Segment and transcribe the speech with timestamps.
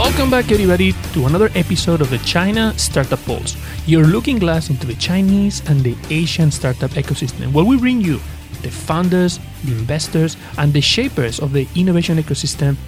[0.00, 3.54] Welcome back, everybody, to another episode of the China Startup Pulse,
[3.86, 8.14] your looking glass into the Chinese and the Asian startup ecosystem, where we bring you
[8.62, 12.78] the founders, the investors, and the shapers of the innovation ecosystem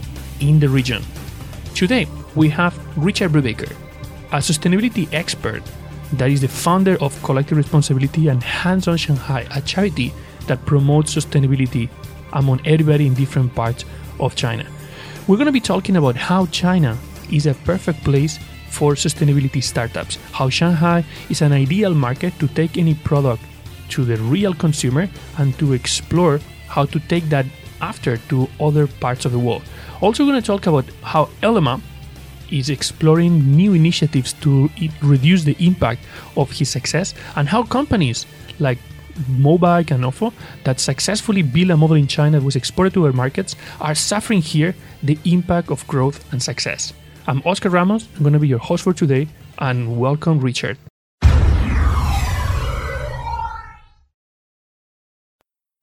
[0.41, 1.03] in the region.
[1.75, 3.71] Today, we have Richard Brubaker,
[4.33, 5.63] a sustainability expert
[6.15, 10.15] that is the founder of Collective Responsibility and Hands on Shanghai, a charity
[10.47, 11.91] that promotes sustainability
[12.33, 13.85] among everybody in different parts
[14.19, 14.65] of China.
[15.29, 16.99] We're going to be talking about how China
[17.31, 18.41] is a perfect place
[18.71, 23.41] for sustainability startups, how Shanghai is an ideal market to take any product
[23.91, 25.09] to the real consumer
[25.39, 27.47] and to explore how to take that
[27.81, 29.63] after to other parts of the world.
[30.01, 31.81] Also, we're going to talk about how Ele.me
[32.51, 34.69] is exploring new initiatives to
[35.03, 36.01] reduce the impact
[36.37, 38.27] of his success and how companies
[38.59, 38.79] like
[39.31, 40.33] Mobike and Ofo
[40.65, 44.43] that successfully built a model in China that was exported to other markets are suffering
[44.43, 46.93] here the impact of growth and success.
[47.27, 48.09] I'm Oscar Ramos.
[48.17, 49.29] I'm going to be your host for today,
[49.59, 50.79] and welcome, Richard.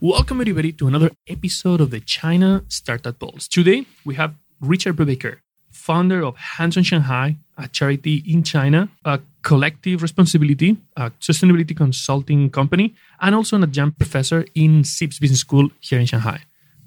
[0.02, 3.50] Welcome, everybody, to another episode of the China Startup Pulse.
[3.50, 5.40] Today, we have Richard Brubaker,
[5.72, 12.50] founder of Hands on Shanghai, a charity in China, a collective responsibility, a sustainability consulting
[12.50, 16.42] company, and also an adjunct professor in CEIBS Business School here in Shanghai.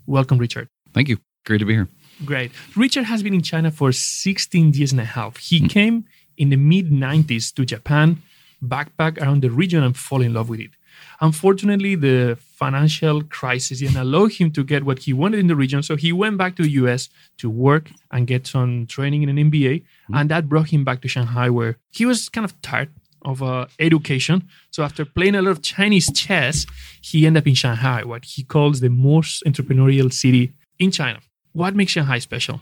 [0.07, 0.69] Welcome, Richard.
[0.93, 1.19] Thank you.
[1.45, 1.89] Great to be here.
[2.25, 2.53] Great.
[2.77, 5.39] Richard has been in China for 16 years and a half.
[5.39, 5.71] He mm.
[5.71, 6.05] came
[6.37, 8.23] in the mid 90s to Japan,
[8.63, 10.71] backpack around the region, and fall in love with it.
[11.21, 15.83] Unfortunately, the financial crisis didn't allow him to get what he wanted in the region,
[15.83, 19.37] so he went back to the US to work and get some training in an
[19.51, 20.15] MBA, mm-hmm.
[20.15, 22.91] and that brought him back to Shanghai, where he was kind of tired
[23.25, 24.49] of uh, education.
[24.71, 26.67] So after playing a lot of Chinese chess,
[27.01, 31.21] he ended up in Shanghai, what he calls the most entrepreneurial city in China.
[31.53, 32.61] What makes Shanghai special?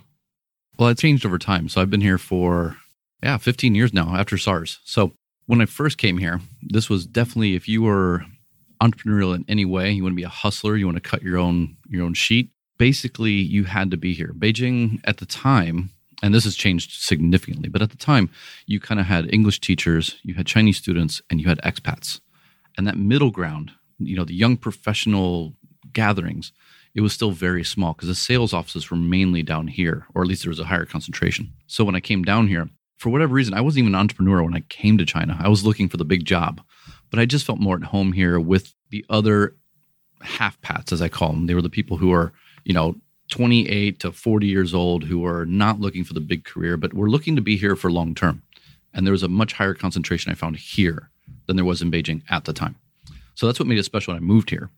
[0.79, 1.69] Well, it changed over time.
[1.69, 2.77] So I've been here for
[3.23, 4.81] yeah, 15 years now after SARS.
[4.85, 5.13] So
[5.47, 8.25] when I first came here, this was definitely if you were
[8.83, 11.39] entrepreneurial in any way, you want to be a hustler, you want to cut your
[11.39, 12.51] own your own sheet.
[12.79, 14.33] Basically, you had to be here.
[14.37, 15.91] Beijing at the time,
[16.23, 18.31] and this has changed significantly, but at the time,
[18.67, 22.21] you kind of had English teachers, you had Chinese students, and you had expats.
[22.79, 25.55] And that middle ground, you know, the young professional
[25.93, 26.53] gatherings,
[26.95, 30.29] it was still very small because the sales offices were mainly down here, or at
[30.29, 31.53] least there was a higher concentration.
[31.67, 32.69] So when I came down here,
[33.01, 35.35] for whatever reason, I wasn't even an entrepreneur when I came to China.
[35.41, 36.61] I was looking for the big job,
[37.11, 39.57] but I just felt more at home here with the other
[40.21, 41.47] half pats, as I call them.
[41.47, 42.97] They were the people who are, you know,
[43.31, 47.09] 28 to 40 years old who are not looking for the big career, but were
[47.09, 48.43] looking to be here for long term.
[48.93, 51.11] And there was a much higher concentration I found here
[51.47, 52.77] than there was in Beijing at the time.
[53.35, 54.69] So that's what made it special when I moved here.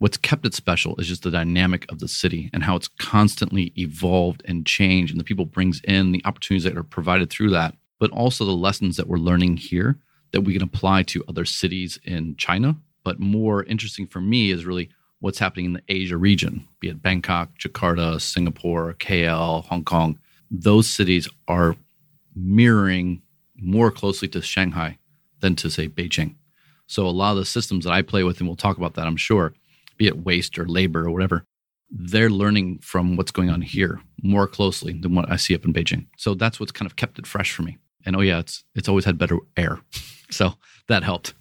[0.00, 3.74] What's kept it special is just the dynamic of the city and how it's constantly
[3.76, 7.74] evolved and changed, and the people brings in the opportunities that are provided through that,
[7.98, 9.98] but also the lessons that we're learning here
[10.32, 12.76] that we can apply to other cities in China.
[13.04, 17.02] But more interesting for me is really what's happening in the Asia region, be it
[17.02, 20.18] Bangkok, Jakarta, Singapore, KL, Hong Kong.
[20.50, 21.76] Those cities are
[22.34, 23.20] mirroring
[23.54, 24.96] more closely to Shanghai
[25.40, 26.36] than to, say, Beijing.
[26.86, 29.06] So a lot of the systems that I play with, and we'll talk about that,
[29.06, 29.52] I'm sure,
[30.00, 31.44] be it waste or labor or whatever,
[31.90, 35.74] they're learning from what's going on here more closely than what I see up in
[35.74, 36.06] Beijing.
[36.16, 37.76] So that's what's kind of kept it fresh for me.
[38.06, 39.78] And oh yeah, it's it's always had better air,
[40.30, 40.54] so
[40.88, 41.34] that helped.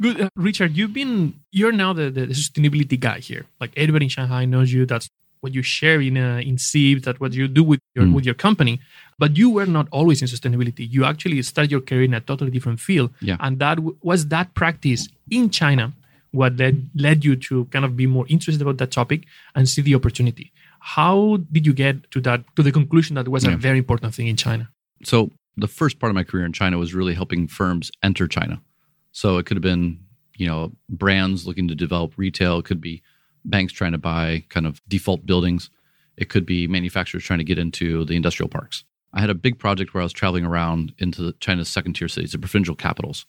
[0.00, 0.76] Good, uh, Richard.
[0.76, 3.46] You've been you're now the, the sustainability guy here.
[3.60, 4.84] Like everybody in Shanghai knows you.
[4.84, 5.08] That's
[5.42, 7.04] what you share in uh, in CEIBS.
[7.04, 8.14] That's what you do with your mm.
[8.14, 8.80] with your company.
[9.16, 10.90] But you were not always in sustainability.
[10.90, 13.10] You actually started your career in a totally different field.
[13.20, 13.36] Yeah.
[13.38, 15.92] And that was that practice in China
[16.32, 19.82] what led led you to kind of be more interested about that topic and see
[19.82, 20.52] the opportunity.
[20.80, 23.52] How did you get to that to the conclusion that was yeah.
[23.52, 24.70] a very important thing in china?
[25.04, 28.60] So the first part of my career in china was really helping firms enter china.
[29.12, 30.00] So it could have been
[30.36, 33.02] you know brands looking to develop retail it could be
[33.44, 35.68] banks trying to buy kind of default buildings
[36.16, 38.84] it could be manufacturers trying to get into the industrial parks.
[39.12, 42.32] I had a big project where i was traveling around into china's second tier cities
[42.32, 43.26] the provincial capitals.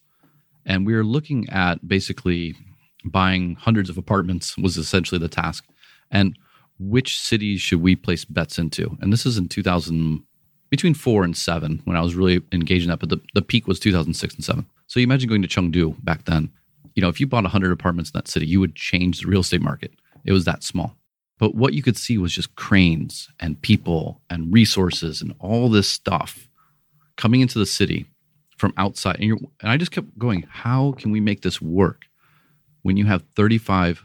[0.66, 2.56] And we were looking at basically
[3.05, 5.65] buying hundreds of apartments was essentially the task.
[6.11, 6.38] And
[6.79, 8.97] which cities should we place bets into?
[9.01, 10.23] And this is in 2000,
[10.69, 13.00] between four and seven when I was really engaged in that.
[13.00, 14.65] But the, the peak was 2006 and seven.
[14.88, 16.51] So you imagine going to Chengdu back then.
[16.95, 19.41] You know, if you bought 100 apartments in that city, you would change the real
[19.41, 19.91] estate market.
[20.25, 20.95] It was that small.
[21.39, 25.89] But what you could see was just cranes and people and resources and all this
[25.89, 26.47] stuff
[27.17, 28.05] coming into the city
[28.57, 29.19] from outside.
[29.19, 32.05] And, and I just kept going, how can we make this work?
[32.83, 34.03] When you have 35,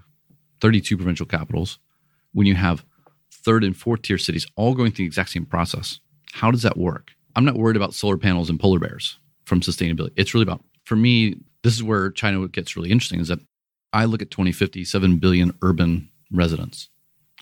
[0.60, 1.78] 32 provincial capitals,
[2.32, 2.84] when you have
[3.30, 6.00] third and fourth tier cities all going through the exact same process.
[6.32, 7.12] How does that work?
[7.36, 10.12] I'm not worried about solar panels and polar bears from sustainability.
[10.16, 13.40] It's really about, for me, this is where China gets really interesting is that
[13.92, 16.88] I look at 2050, 7 billion urban residents.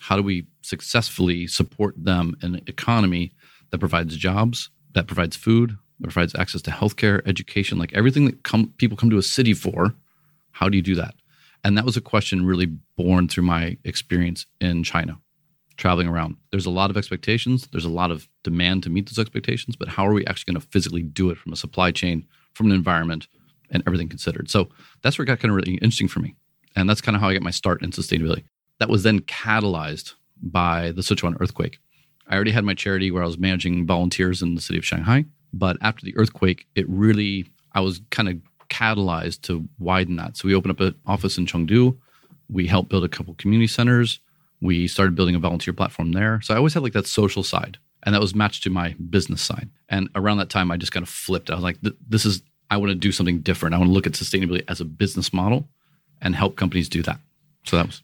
[0.00, 3.32] How do we successfully support them in an economy
[3.70, 8.42] that provides jobs, that provides food, that provides access to healthcare, education, like everything that
[8.42, 9.94] come, people come to a city for?
[10.52, 11.14] How do you do that?
[11.66, 12.66] And that was a question really
[12.96, 15.18] born through my experience in China,
[15.76, 16.36] traveling around.
[16.52, 19.88] There's a lot of expectations, there's a lot of demand to meet those expectations, but
[19.88, 22.24] how are we actually going to physically do it from a supply chain,
[22.54, 23.26] from an environment,
[23.68, 24.48] and everything considered?
[24.48, 24.68] So
[25.02, 26.36] that's where it got kind of really interesting for me.
[26.76, 28.44] And that's kind of how I got my start in sustainability.
[28.78, 31.80] That was then catalyzed by the Sichuan earthquake.
[32.28, 35.24] I already had my charity where I was managing volunteers in the city of Shanghai.
[35.52, 38.36] But after the earthquake, it really, I was kind of
[38.68, 40.36] catalyzed to widen that.
[40.36, 41.96] So we opened up an office in Chengdu.
[42.48, 44.20] We helped build a couple community centers.
[44.60, 46.40] We started building a volunteer platform there.
[46.42, 49.42] So I always had like that social side, and that was matched to my business
[49.42, 49.68] side.
[49.88, 51.50] And around that time, I just kind of flipped.
[51.50, 51.78] I was like,
[52.08, 53.74] this is, I want to do something different.
[53.74, 55.68] I want to look at sustainability as a business model
[56.22, 57.18] and help companies do that.
[57.64, 58.02] So that was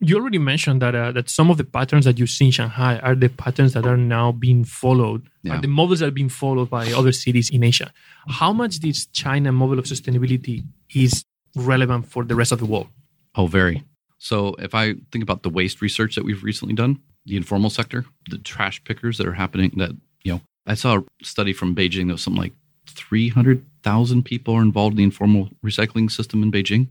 [0.00, 2.98] you already mentioned that uh, that some of the patterns that you see in Shanghai
[2.98, 5.60] are the patterns that are now being followed, yeah.
[5.60, 7.92] the models that are being followed by other cities in Asia.
[8.28, 10.64] How much this China model of sustainability
[10.94, 11.24] is
[11.54, 12.88] relevant for the rest of the world?
[13.34, 13.84] Oh, very.
[14.18, 18.04] So if I think about the waste research that we've recently done, the informal sector,
[18.30, 19.92] the trash pickers that are happening, that
[20.22, 22.54] you know, I saw a study from Beijing that was something like
[22.88, 26.88] 300,000 people are involved in the informal recycling system in Beijing.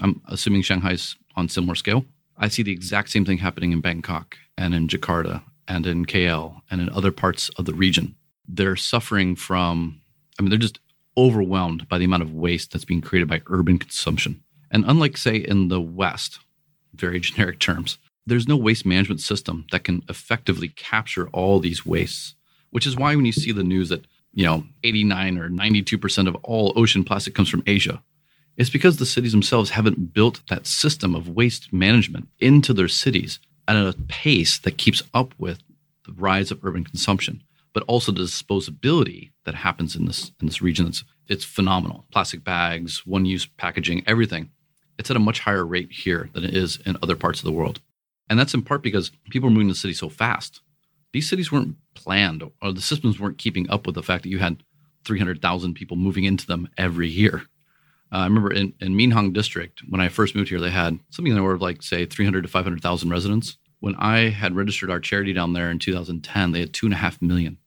[0.00, 2.04] I'm assuming Shanghai's on similar scale.
[2.36, 6.60] I see the exact same thing happening in Bangkok and in Jakarta and in KL
[6.70, 8.16] and in other parts of the region.
[8.46, 10.00] They're suffering from,
[10.38, 10.80] I mean, they're just
[11.16, 14.42] overwhelmed by the amount of waste that's being created by urban consumption.
[14.70, 16.40] And unlike, say, in the West,
[16.94, 22.34] very generic terms, there's no waste management system that can effectively capture all these wastes,
[22.70, 26.34] which is why when you see the news that, you know, 89 or 92% of
[26.36, 28.02] all ocean plastic comes from Asia,
[28.56, 33.40] it's because the cities themselves haven't built that system of waste management into their cities
[33.66, 35.58] at a pace that keeps up with
[36.06, 37.42] the rise of urban consumption,
[37.72, 40.86] but also the disposability that happens in this in this region.
[40.86, 42.04] It's it's phenomenal.
[42.12, 44.50] Plastic bags, one-use packaging, everything.
[44.98, 47.52] It's at a much higher rate here than it is in other parts of the
[47.52, 47.80] world.
[48.28, 50.60] And that's in part because people are moving to the city so fast.
[51.12, 54.38] These cities weren't planned or the systems weren't keeping up with the fact that you
[54.38, 54.62] had
[55.04, 57.44] 300,000 people moving into them every year.
[58.14, 61.32] Uh, I remember in, in Minhang district, when I first moved here, they had something
[61.32, 63.58] in the order of like, say, 300 to 500,000 residents.
[63.80, 66.98] When I had registered our charity down there in 2010, they had two and a
[66.98, 67.58] half million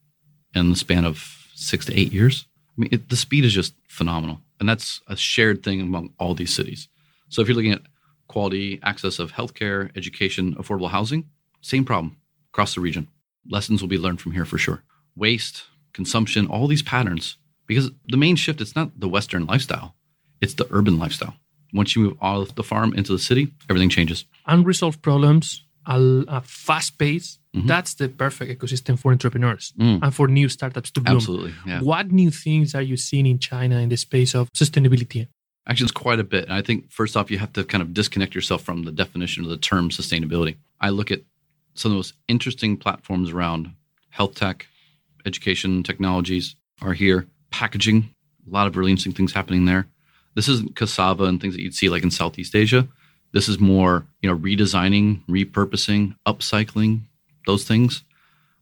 [0.56, 2.46] in the span of six to eight years.
[2.78, 4.40] I mean, it, the speed is just phenomenal.
[4.62, 6.88] And that's a shared thing among all these cities.
[7.28, 7.82] So if you're looking at
[8.30, 11.26] quality access of healthcare, education, affordable housing,
[11.62, 12.16] same problem
[12.54, 13.10] across the region.
[13.50, 14.84] Lessons will be learned from here for sure.
[15.14, 17.38] Waste, consumption, all these patterns.
[17.68, 19.97] Because the main shift, it's not the Western lifestyle
[20.42, 21.36] it's the urban lifestyle.
[21.74, 24.26] Once you move off the farm into the city, everything changes.
[24.46, 27.40] Unresolved problems, a, a fast pace.
[27.56, 27.68] Mm-hmm.
[27.68, 30.00] That's the perfect ecosystem for entrepreneurs mm.
[30.02, 31.18] and for new startups to bloom.
[31.18, 31.54] Absolutely.
[31.66, 31.82] Yeah.
[31.82, 35.28] What new things are you seeing in China in the space of sustainability?
[35.68, 36.46] Actually, it's quite a bit.
[36.46, 39.44] And I think first off, you have to kind of disconnect yourself from the definition
[39.44, 40.56] of the term sustainability.
[40.80, 41.22] I look at
[41.74, 43.72] some of the most interesting platforms around
[44.10, 44.68] health tech,
[45.26, 48.10] education technologies are here, packaging,
[48.48, 49.88] a lot of really interesting things happening there.
[50.38, 52.88] This isn't cassava and things that you'd see like in Southeast Asia.
[53.32, 57.02] This is more, you know, redesigning, repurposing, upcycling,
[57.48, 58.04] those things.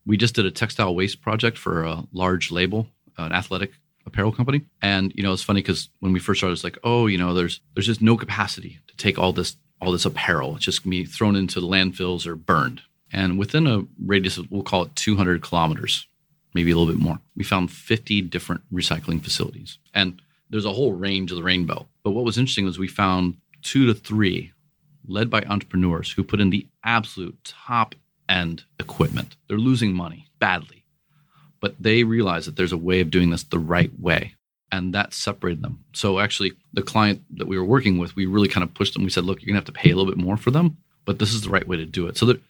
[0.06, 3.74] We just did a textile waste project for a large label, an athletic
[4.06, 4.62] apparel company.
[4.82, 7.34] And you know, it's funny because when we first started, it's like, oh, you know,
[7.34, 10.56] there's there's just no capacity to take all this all this apparel.
[10.56, 12.84] It's just gonna be thrown into the landfills or burned.
[13.12, 16.08] And within a radius of we'll call it 200 kilometers,
[16.54, 19.78] maybe a little bit more, we found 50 different recycling facilities.
[19.94, 21.88] And there's a whole range of the rainbow.
[22.04, 24.52] But what was interesting was we found two to three
[25.08, 27.96] led by entrepreneurs who put in the absolute top
[28.28, 29.36] end equipment.
[29.48, 30.84] They're losing money badly,
[31.60, 34.36] but they realized that there's a way of doing this the right way.
[34.72, 35.86] And that separated them.
[35.94, 39.04] So actually, the client that we were working with, we really kind of pushed them.
[39.04, 41.20] We said, look, you're gonna have to pay a little bit more for them, but
[41.20, 42.18] this is the right way to do it.
[42.18, 42.42] So that,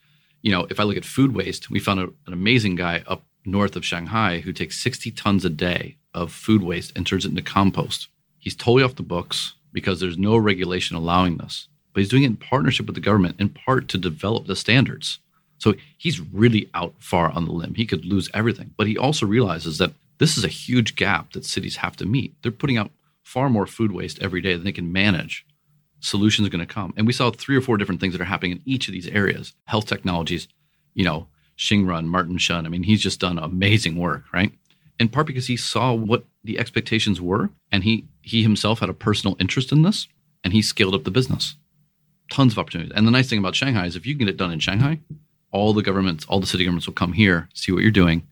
[0.42, 3.24] you know, if I look at food waste, we found a, an amazing guy up
[3.46, 7.30] north of Shanghai who takes 60 tons a day of food waste and turns it
[7.30, 8.08] into compost.
[8.40, 11.68] He's totally off the books because there's no regulation allowing this.
[11.94, 15.20] But he's doing it in partnership with the government, in part to develop the standards.
[15.58, 17.76] So he's really out far on the limb.
[17.76, 18.74] He could lose everything.
[18.78, 22.34] But he also realizes that this is a huge gap that cities have to meet.
[22.42, 22.92] They're putting out
[23.24, 25.46] far more food waste every day than they can manage.
[26.00, 26.94] Solutions are going to come.
[26.96, 29.08] And we saw three or four different things that are happening in each of these
[29.08, 30.48] areas health technologies,
[30.94, 32.66] you know, Xingrun, Martin Shun.
[32.66, 34.52] I mean, he's just done amazing work, right?
[35.00, 38.94] In part because he saw what the expectations were, and he he himself had a
[38.94, 40.08] personal interest in this,
[40.44, 41.56] and he scaled up the business.
[42.32, 42.94] Tons of opportunities.
[42.96, 45.00] And the nice thing about Shanghai is if you can get it done in Shanghai,
[45.52, 48.28] all the governments, all the city governments will come here, see what you're doing.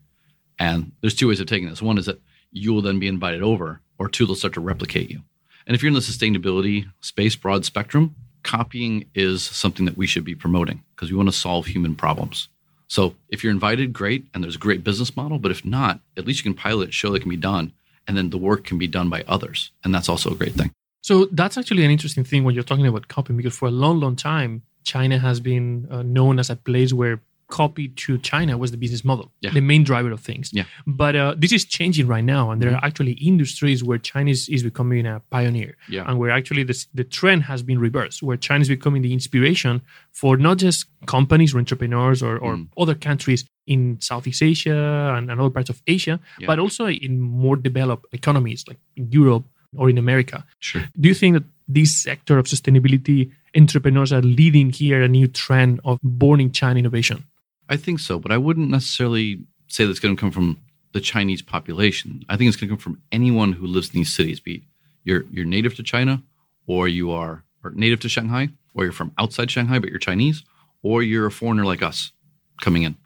[0.58, 1.82] And there's two ways of taking this.
[1.82, 5.10] One is that you will then be invited over, or two, they'll start to replicate
[5.10, 5.20] you.
[5.66, 10.24] And if you're in the sustainability space, broad spectrum, copying is something that we should
[10.24, 12.48] be promoting because we want to solve human problems.
[12.88, 15.38] So if you're invited, great, and there's a great business model.
[15.38, 17.72] But if not, at least you can pilot, show that can be done,
[18.06, 20.70] and then the work can be done by others, and that's also a great thing.
[21.02, 24.00] So that's actually an interesting thing when you're talking about copying, because for a long,
[24.00, 28.70] long time, China has been uh, known as a place where copy to China was
[28.70, 29.52] the business model, Yeah.
[29.52, 30.50] the main driver of things.
[30.52, 30.64] Yeah.
[30.86, 32.76] But uh, this is changing right now, and there Mhm.
[32.78, 36.04] are actually industries where China is, is becoming a pioneer, Yeah.
[36.08, 39.82] and where actually this, the trend has been reversed, where China is becoming the inspiration
[40.12, 42.68] for not just companies or entrepreneurs or, or Mm.
[42.78, 46.46] other countries in Southeast Asia and, and other parts of Asia, Yeah.
[46.46, 49.44] but also in more developed economies like in Europe
[49.76, 50.44] or in America.
[50.60, 50.82] Sure.
[51.00, 55.80] Do you think that this sector of sustainability entrepreneurs are leading here a new trend
[55.84, 57.24] of born in China innovation?
[57.68, 60.58] I think so, but I wouldn't necessarily say that's going to come from
[60.92, 62.24] the Chinese population.
[62.28, 64.64] I think it's going to come from anyone who lives in these cities, be
[65.02, 66.22] you're you're native to China,
[66.66, 70.44] or you are or native to Shanghai, or you're from outside Shanghai but you're Chinese,
[70.82, 72.12] or you're a foreigner like us
[72.60, 72.96] coming in.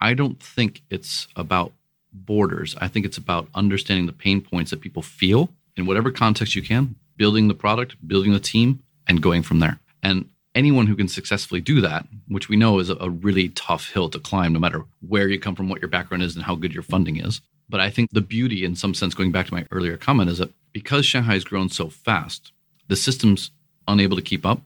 [0.00, 1.72] I don't think it's about
[2.12, 2.76] borders.
[2.80, 6.62] I think it's about understanding the pain points that people feel in whatever context you
[6.62, 9.78] can, building the product, building the team, and going from there.
[10.02, 14.10] And anyone who can successfully do that, which we know is a, really tough hill
[14.10, 16.74] to climb, no matter where you come from, what your background is, and how good
[16.74, 17.40] your funding is.
[17.68, 20.38] But I think the beauty, in some sense, going back to my earlier comment, is
[20.38, 22.52] that because Shanghai has grown so fast,
[22.88, 23.50] the system's
[23.88, 24.60] unable to keep up.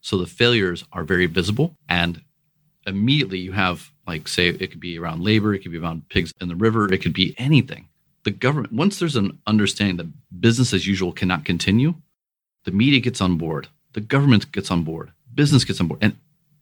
[0.00, 1.74] So the failures are very visible.
[1.88, 2.22] And
[2.86, 6.32] immediately you have, like, say, it could be around labor, it could be around pigs
[6.40, 7.88] in the river, it could be anything.
[8.24, 11.94] The government, once there's an understanding that business as usual cannot continue,
[12.64, 16.16] the media gets on board, the government gets on board, business gets on board, and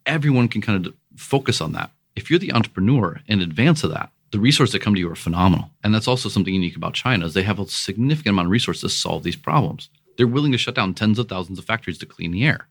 [0.07, 1.91] everyone can kind of focus on that.
[2.17, 5.17] If you're the entrepreneur in advance of that, the resources that come to you are
[5.17, 5.71] phenomenal.
[5.83, 8.83] And that's also something unique about China is they have a significant amount of resources
[8.83, 9.89] to solve these problems.
[10.17, 12.69] They're willing to shut down tens of thousands of factories to clean the air.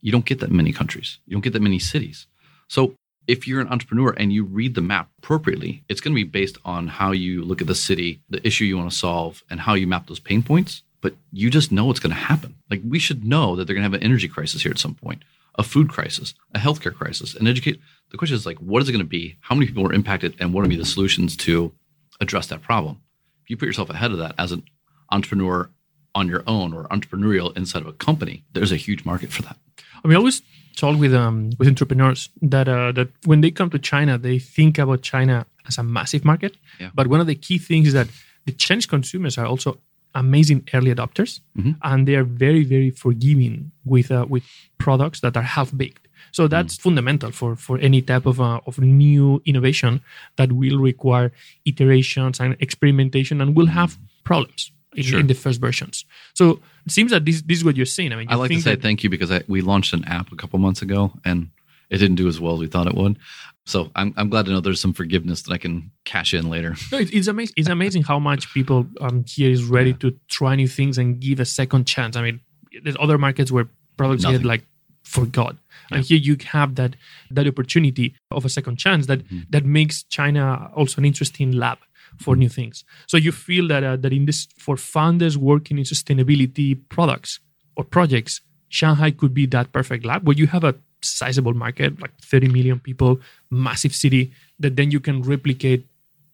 [0.00, 1.18] You don't get that many countries.
[1.26, 2.26] You don't get that many cities.
[2.68, 2.94] So
[3.26, 6.58] if you're an entrepreneur and you read the map appropriately, it's going to be based
[6.64, 9.74] on how you look at the city, the issue you want to solve, and how
[9.74, 10.82] you map those pain points.
[11.02, 12.54] But you just know it's going to happen.
[12.70, 14.94] Like we should know that they're going to have an energy crisis here at some
[14.94, 15.22] point,
[15.56, 17.80] a food crisis, a healthcare crisis, an educate.
[18.10, 19.36] The question is like, what is it going to be?
[19.40, 21.72] How many people are impacted, and what are going to be the solutions to
[22.20, 23.00] address that problem?
[23.42, 24.62] If you put yourself ahead of that as an
[25.10, 25.68] entrepreneur
[26.14, 29.56] on your own or entrepreneurial inside of a company, there's a huge market for that.
[30.04, 30.42] I mean, I always
[30.76, 34.78] talk with um, with entrepreneurs that uh, that when they come to China, they think
[34.78, 36.56] about China as a massive market.
[36.78, 36.90] Yeah.
[36.94, 38.08] But one of the key things is that
[38.46, 39.78] the Chinese consumers are also
[40.14, 41.76] amazing early adopters, Mhm.
[41.82, 44.44] and they are very very forgiving with uh, with
[44.78, 46.08] products that are half baked.
[46.32, 50.00] So that's fundamental for for any type of uh, of new innovation
[50.36, 51.30] that will require
[51.64, 55.20] iterations and experimentation and will have problems in, Sure.
[55.20, 56.04] in the first versions.
[56.34, 58.12] So it seems that this this is what you're saying.
[58.12, 60.32] I mean, I like to say that- thank you because I, we launched an app
[60.32, 61.48] a couple months ago and
[61.90, 63.18] it didn't do as well as we thought it would.
[63.64, 66.74] So I'm, I'm glad to know there's some forgiveness that I can cash in later.
[66.92, 67.54] No, it's, it's amazing.
[67.56, 71.38] It's amazing how much people um, here is ready to try new things and give
[71.38, 72.16] a second chance.
[72.16, 72.40] I mean,
[72.82, 74.46] there's other markets where products get Nothing.
[74.48, 74.64] like
[75.04, 75.56] forgot,
[75.90, 76.96] and here you have that
[77.30, 79.40] that opportunity of a second chance that Mm-hmm.
[79.50, 81.78] that makes China also an interesting lab
[82.18, 82.84] for new things.
[83.06, 87.40] So you feel that uh, that in this for founders working in sustainability products
[87.76, 92.16] or projects, Shanghai could be that perfect lab where you have a sizable market, like
[92.20, 95.86] 30 million people, massive city, that then you can replicate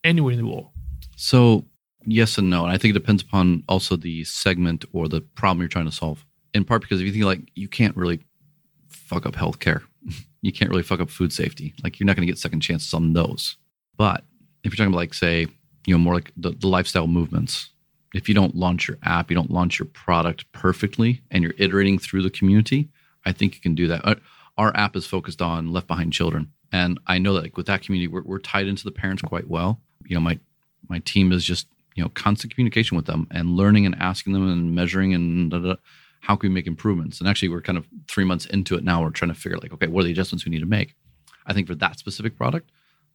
[0.05, 0.69] anywhere in the world.
[1.17, 1.65] So
[2.05, 2.65] yes and no.
[2.65, 5.93] And I think it depends upon also the segment or the problem you're trying to
[5.93, 6.25] solve.
[6.55, 8.21] In part because if you think like you can't really
[8.89, 9.83] fuck up healthcare,
[10.43, 11.75] you can't really fuck up food safety.
[11.83, 13.57] Like you're not going to get second chances on those.
[13.97, 14.25] But
[14.65, 15.47] if you're talking about like say,
[15.87, 17.71] you know, more like the, the lifestyle movements,
[18.15, 21.99] if you don't launch your app, you don't launch your product perfectly, and you're iterating
[21.99, 22.89] through the community,
[23.27, 24.01] I think you can do that.
[24.05, 24.15] Uh,
[24.59, 27.83] Our app is focused on left behind children, and I know that like with that
[27.83, 29.81] community, we're, we're tied into the parents quite well.
[30.05, 30.39] You know, my
[30.89, 34.51] my team is just you know constant communication with them and learning and asking them
[34.51, 35.75] and measuring and da, da,
[36.21, 37.21] how can we make improvements.
[37.21, 39.03] And actually, we're kind of three months into it now.
[39.03, 40.95] We're trying to figure like, okay, what are the adjustments we need to make?
[41.47, 42.71] I think for that specific product,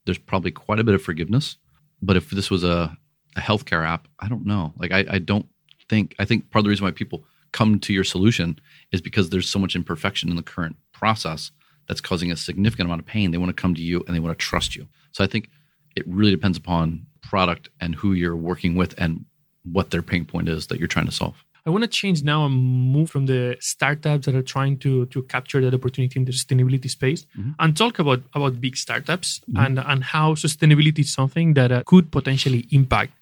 [0.06, 1.58] there's probably quite a bit of forgiveness.
[2.02, 2.98] But if this was a,
[3.36, 4.74] a healthcare app, I don't know.
[4.78, 5.48] Like, I, I don't
[5.90, 7.24] think, I think part of the reason why people
[7.54, 8.60] come to your solution
[8.92, 11.52] is because there's so much imperfection in the current process
[11.88, 14.20] that's causing a significant amount of pain, they want to come to you and they
[14.20, 14.88] want to trust you.
[15.12, 15.50] So I think
[15.96, 19.26] it really depends upon product and who you're working with and
[19.64, 21.44] what their pain point is that you're trying to solve.
[21.66, 25.24] I want to change now and move from the startups that are trying to to
[25.24, 27.52] capture that opportunity in the sustainability space mm-hmm.
[27.58, 29.64] and talk about about big startups mm-hmm.
[29.64, 33.14] and and how sustainability is something that uh, could potentially impact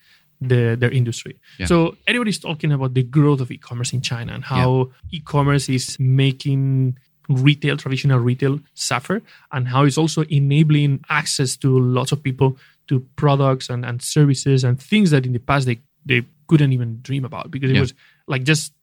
[0.42, 1.40] the, their industry.
[1.60, 1.68] Yeah.
[1.68, 5.20] So everybody's talking about the growth of e-commerce in China and how yeah.
[5.20, 6.98] e-commerce is making
[7.30, 9.22] retail, traditional retail, suffer,
[9.52, 12.58] and how it's also enabling access to lots of people
[12.88, 17.00] to products and, and services and things that in the past they, they couldn't even
[17.02, 17.82] dream about because it yeah.
[17.82, 17.94] was
[18.28, 18.74] like just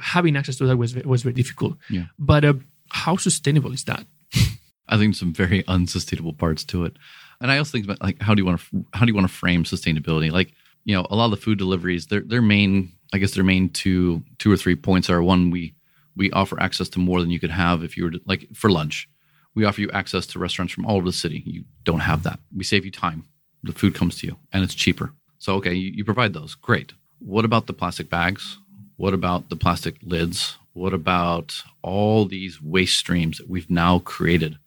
[0.00, 1.76] having access to that was was very difficult.
[1.90, 2.04] Yeah.
[2.18, 2.54] But uh,
[2.90, 4.06] how sustainable is that?
[4.88, 6.96] I think some very unsustainable parts to it,
[7.40, 9.28] and I also think about like how do you want to how do you want
[9.28, 10.30] to frame sustainability?
[10.30, 10.52] Like
[10.84, 13.70] you know, a lot of the food deliveries, their their main, I guess their main
[13.70, 15.74] two two or three points are one we
[16.16, 18.70] we offer access to more than you could have if you were to, like for
[18.70, 19.08] lunch.
[19.54, 21.42] We offer you access to restaurants from all over the city.
[21.46, 22.40] You don't have that.
[22.54, 23.24] We save you time.
[23.62, 25.12] The food comes to you and it's cheaper.
[25.38, 26.54] So okay, you, you provide those.
[26.54, 26.92] Great.
[27.18, 28.58] What about the plastic bags?
[28.96, 30.56] What about the plastic lids?
[30.72, 34.58] What about all these waste streams that we've now created?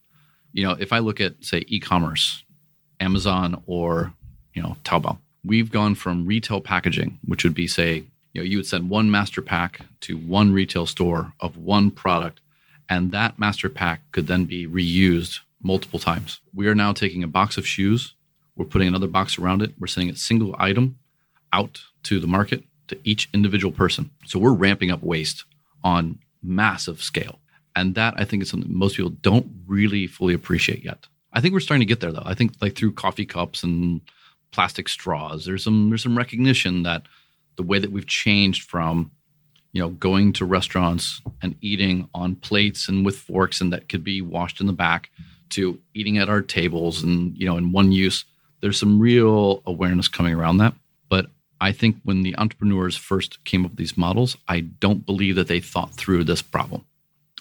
[0.54, 2.44] You know, if I look at say e-commerce,
[3.00, 4.14] Amazon or
[4.54, 8.04] you know Taobao, we've gone from retail packaging, which would be say,
[8.34, 12.42] you know, you would send one master pack to one retail store of one product,
[12.90, 16.40] and that master pack could then be reused multiple times.
[16.54, 18.14] We are now taking a box of shoes,
[18.56, 20.98] we're putting another box around it, we're sending a single item
[21.54, 24.12] out to the market to each individual person.
[24.26, 25.44] So we're ramping up waste
[25.84, 27.40] on massive scale.
[27.76, 31.06] And that I think is something most people don't really fully appreciate yet.
[31.34, 32.24] I think we're starting to get there though.
[32.26, 34.02] I think like through coffee cups and
[34.52, 35.46] plastic straws.
[35.46, 37.04] There's some there's some recognition that
[37.56, 39.12] the way that we've changed from
[39.74, 44.04] you know going to restaurants and eating on plates and with forks and that could
[44.04, 45.10] be washed in the back
[45.50, 48.26] to eating at our tables and you know in one use
[48.62, 50.74] there's some real awareness coming around that.
[51.10, 51.28] But
[51.60, 55.48] i think when the entrepreneurs first came up with these models i don't believe that
[55.48, 56.86] they thought through this problem.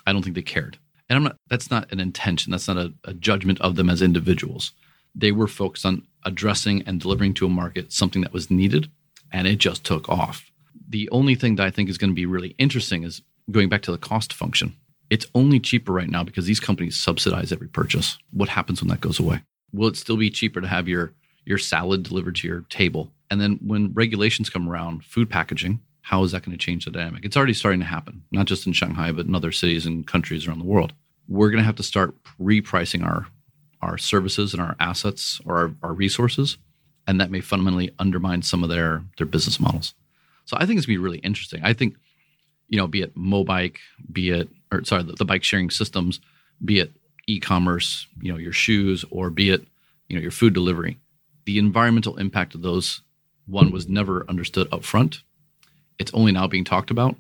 [0.07, 0.79] I don't think they cared.
[1.09, 2.51] And i'm not that's not an intention.
[2.51, 4.73] That's not a, a judgment of them as individuals
[5.16, 8.90] they were focused on addressing and delivering to a market something that was needed,
[9.33, 10.50] and it just took off.
[10.88, 13.83] The only thing that I think is going to be really interesting is going back
[13.83, 14.74] to the cost function.
[15.09, 18.18] It's only cheaper right now because these companies subsidize every purchase.
[18.33, 19.42] What happens when that goes away?
[19.72, 21.12] Will it still be cheaper to have your
[21.44, 23.12] your salad delivered to your table?
[23.31, 26.90] And then when regulations come around, food packaging, how is that going to change the
[26.90, 27.24] dynamic?
[27.24, 30.46] It's already starting to happen, not just in Shanghai, but in other cities and countries
[30.46, 30.92] around the world.
[31.29, 33.26] We're going to have to start repricing our
[33.83, 36.59] our services and our assets or our, our resources,
[37.07, 39.95] and that may fundamentally undermine some of their their business models.
[40.45, 41.61] So I think it's gonna be really interesting.
[41.65, 41.97] I think,
[42.69, 43.77] you know, be it Mobike,
[44.11, 46.21] be it or sorry, the, the bike sharing systems,
[46.65, 46.93] be it
[47.27, 49.67] e-commerce, you know, your shoes, or be it,
[50.09, 50.99] you know, your food delivery,
[51.45, 53.03] the environmental impact of those
[53.47, 55.23] one was never understood up front.
[55.99, 57.17] It's only now being talked about,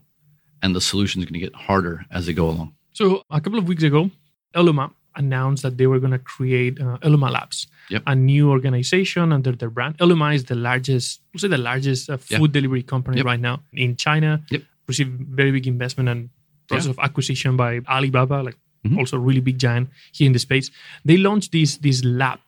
[0.62, 2.74] and the solution is going to get harder as they go along.
[2.92, 4.10] So a couple of weeks ago,
[4.54, 8.02] Ele.me announced that they were going to create uh, Ele.me Labs, yep.
[8.06, 9.96] a new organization under their brand.
[10.00, 13.26] Ele.me is the largest, we'll say the largest uh, food delivery company yep.
[13.26, 14.42] right now in China.
[14.50, 14.62] Yep.
[14.86, 16.30] Received very big investment and
[16.68, 18.98] process of acquisition by Alibaba, like mm-hmm.
[18.98, 20.70] also really big giant here in the space.
[21.04, 22.38] They launched this this lab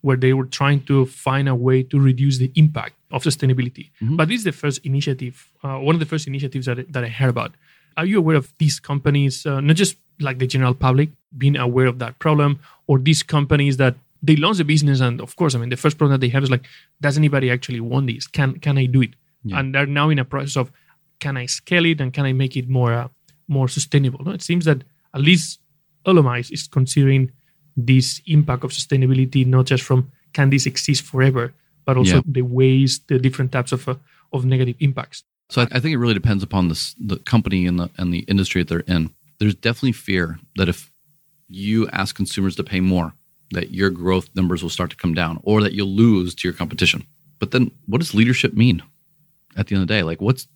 [0.00, 3.90] where they were trying to find a way to reduce the impact of sustainability.
[4.00, 4.16] Mm-hmm.
[4.16, 7.08] But this is the first initiative, uh, one of the first initiatives that, that I
[7.08, 7.54] heard about.
[7.96, 11.86] Are you aware of these companies, uh, not just like the general public being aware
[11.86, 15.58] of that problem or these companies that they launch a business and of course i
[15.58, 16.64] mean the first problem that they have is like
[17.00, 19.10] does anybody actually want this can can i do it
[19.44, 19.58] yeah.
[19.58, 20.72] and they're now in a process of
[21.20, 23.08] can i scale it and can i make it more uh,
[23.46, 24.32] more sustainable no?
[24.32, 24.82] it seems that
[25.14, 25.60] at least
[26.06, 27.30] Ele.me is considering
[27.76, 31.52] this impact of sustainability not just from can this exist forever
[31.84, 32.22] but also yeah.
[32.26, 33.94] the ways the different types of uh,
[34.32, 37.78] of negative impacts so I, I think it really depends upon this the company and
[37.78, 40.90] the and the industry that they're in there's definitely fear that if
[41.48, 43.14] you ask consumers to pay more,
[43.52, 46.54] that your growth numbers will start to come down or that you'll lose to your
[46.54, 47.04] competition.
[47.38, 48.82] But then what does leadership mean
[49.56, 50.02] at the end of the day?
[50.02, 50.48] Like, what's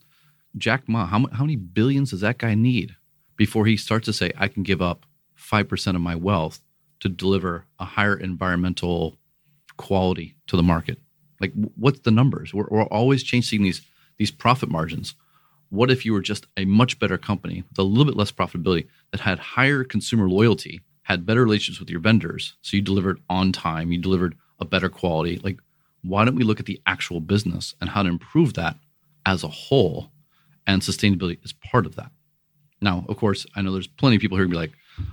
[0.56, 1.06] Jack Ma?
[1.06, 2.96] How, how many billions does that guy need
[3.36, 5.06] before he starts to say, I can give up
[5.38, 6.60] 5% of my wealth
[7.00, 9.16] to deliver a higher environmental
[9.76, 10.98] quality to the market?
[11.40, 12.52] Like, what's the numbers?
[12.52, 13.80] We're, we're always chasing these,
[14.18, 15.14] these profit margins
[15.72, 18.87] what if you were just a much better company with a little bit less profitability
[19.11, 23.52] that had higher consumer loyalty, had better relationships with your vendors, so you delivered on
[23.52, 25.40] time, you delivered a better quality?
[25.42, 25.61] Like,
[26.02, 28.76] why don't we look at the actual business and how to improve that
[29.24, 30.12] as a whole?
[30.66, 32.11] And sustainability is part of that.
[32.82, 34.72] Now, of course, I know there's plenty of people who be like,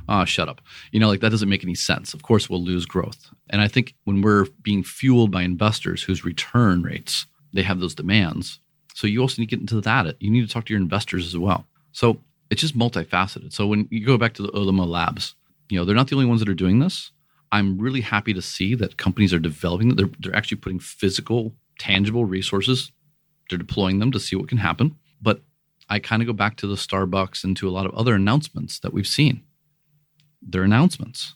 [0.10, 0.60] Ah, shut up.
[0.92, 2.14] You know, like that doesn't make any sense.
[2.14, 3.30] Of course, we'll lose growth.
[3.50, 7.96] And I think when we're being fueled by investors whose return rates, they have those
[7.96, 8.60] demands.
[9.00, 10.18] So you also need to get into that.
[10.20, 11.66] You need to talk to your investors as well.
[11.94, 13.54] So it's just multifaceted.
[13.54, 15.36] So when you go back to the Ele.me labs,
[15.70, 17.14] you know, they're not the only ones that are doing this.
[17.50, 22.26] I'm really happy to see that companies are developing They're, they're actually putting physical, tangible
[22.26, 22.92] resources.
[23.50, 24.98] They're deploying them to see what can happen.
[25.22, 25.44] But
[25.88, 28.80] I kind of go back to the Starbucks and to a lot of other announcements
[28.80, 29.44] that we've seen.
[30.42, 31.36] They're announcements.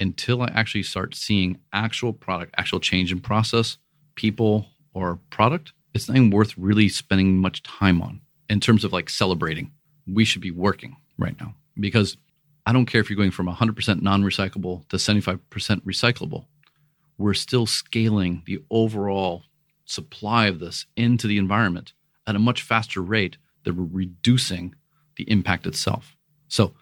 [0.00, 3.76] Until I actually start seeing actual product, actual change in process,
[4.14, 8.92] people, or product, it's not even worth really spending much time on in terms of
[8.92, 9.72] like celebrating.
[10.06, 12.16] We should be working right now because
[12.64, 16.46] I don't care if you're going from 100% non recyclable to 75% recyclable.
[17.18, 19.44] We're still scaling the overall
[19.84, 21.92] supply of this into the environment
[22.26, 24.74] at a much faster rate than we're reducing
[25.16, 26.16] the impact itself.
[26.48, 26.74] So,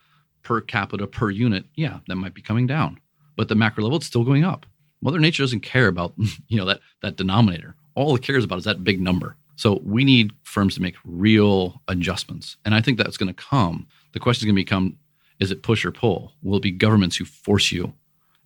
[0.42, 2.98] per capita, per unit, yeah, that might be coming down,
[3.36, 4.66] but the macro level, it's still going up.
[5.00, 6.14] Mother Nature doesn't care about
[6.48, 7.76] you know that that denominator.
[7.94, 9.36] All it cares about is that big number.
[9.56, 13.86] So we need firms to make real adjustments, and I think that's going to come.
[14.12, 14.96] The question is going to become:
[15.38, 16.32] Is it push or pull?
[16.42, 17.94] Will it be governments who force you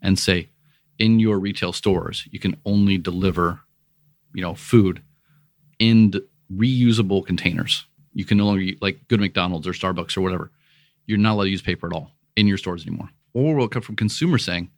[0.03, 0.49] and say,
[0.99, 3.61] in your retail stores, you can only deliver,
[4.35, 5.01] you know, food
[5.79, 6.13] in
[6.53, 7.87] reusable containers
[8.19, 10.51] you can no longer like go to McDonald's or Starbucks or whatever.
[11.07, 13.11] You're not allowed to use paper at all in your stores anymore.
[13.33, 14.71] Or will it come from consumers saying,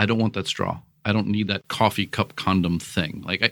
[0.00, 0.80] I don't want that straw.
[1.04, 3.22] I don't need that coffee cup condom thing.
[3.24, 3.50] Like, I,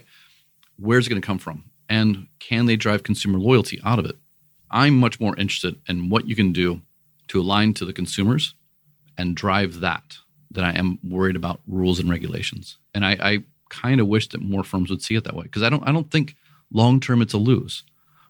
[0.81, 1.65] where's it going to come from?
[1.87, 4.17] And can they drive consumer loyalty out of it?
[4.69, 6.81] I'm much more interested in what you can do
[7.27, 8.55] to align to the consumers
[9.17, 10.17] and drive that
[10.49, 12.77] than I am worried about rules and regulations.
[12.93, 15.63] And I, I kind of wish that more firms would see it that way because
[15.63, 16.35] I don't I don't think
[16.71, 17.83] long term it's a lose.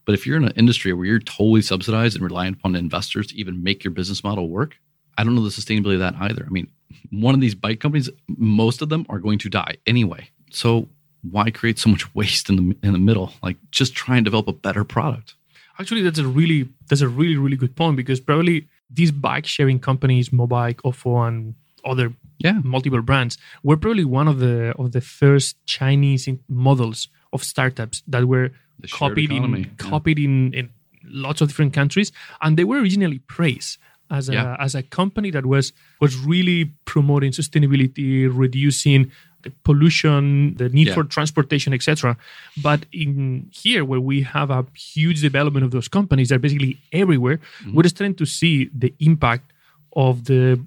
[0.05, 3.35] But if you're in an industry where you're totally subsidized and reliant upon investors to
[3.35, 4.77] even make your business model work,
[5.17, 6.45] I don't know the sustainability of that either.
[6.45, 6.67] I mean,
[7.11, 10.29] one of these bike companies, most of them are going to die anyway.
[10.51, 10.89] So
[11.29, 13.33] why create so much waste in the in the middle?
[13.43, 15.35] Like just try and develop a better product.
[15.79, 19.79] Actually, that's a really that's a really really good point because probably these bike sharing
[19.79, 21.55] companies, Mobike, Ofo, and
[21.85, 27.43] other yeah multiple brands were probably one of the of the first Chinese models of
[27.43, 28.51] startups that were
[28.91, 30.69] copied in copied in, in
[31.03, 33.77] lots of different countries, and they were originally praised
[34.09, 34.57] as a yeah.
[34.59, 39.11] as a company that was was really promoting sustainability, reducing
[39.43, 40.93] the pollution, the need yeah.
[40.93, 42.17] for transportation, etc.
[42.61, 47.37] But in here, where we have a huge development of those companies, they're basically everywhere.
[47.37, 47.75] Mm-hmm.
[47.75, 49.51] We're starting to see the impact
[49.95, 50.59] of the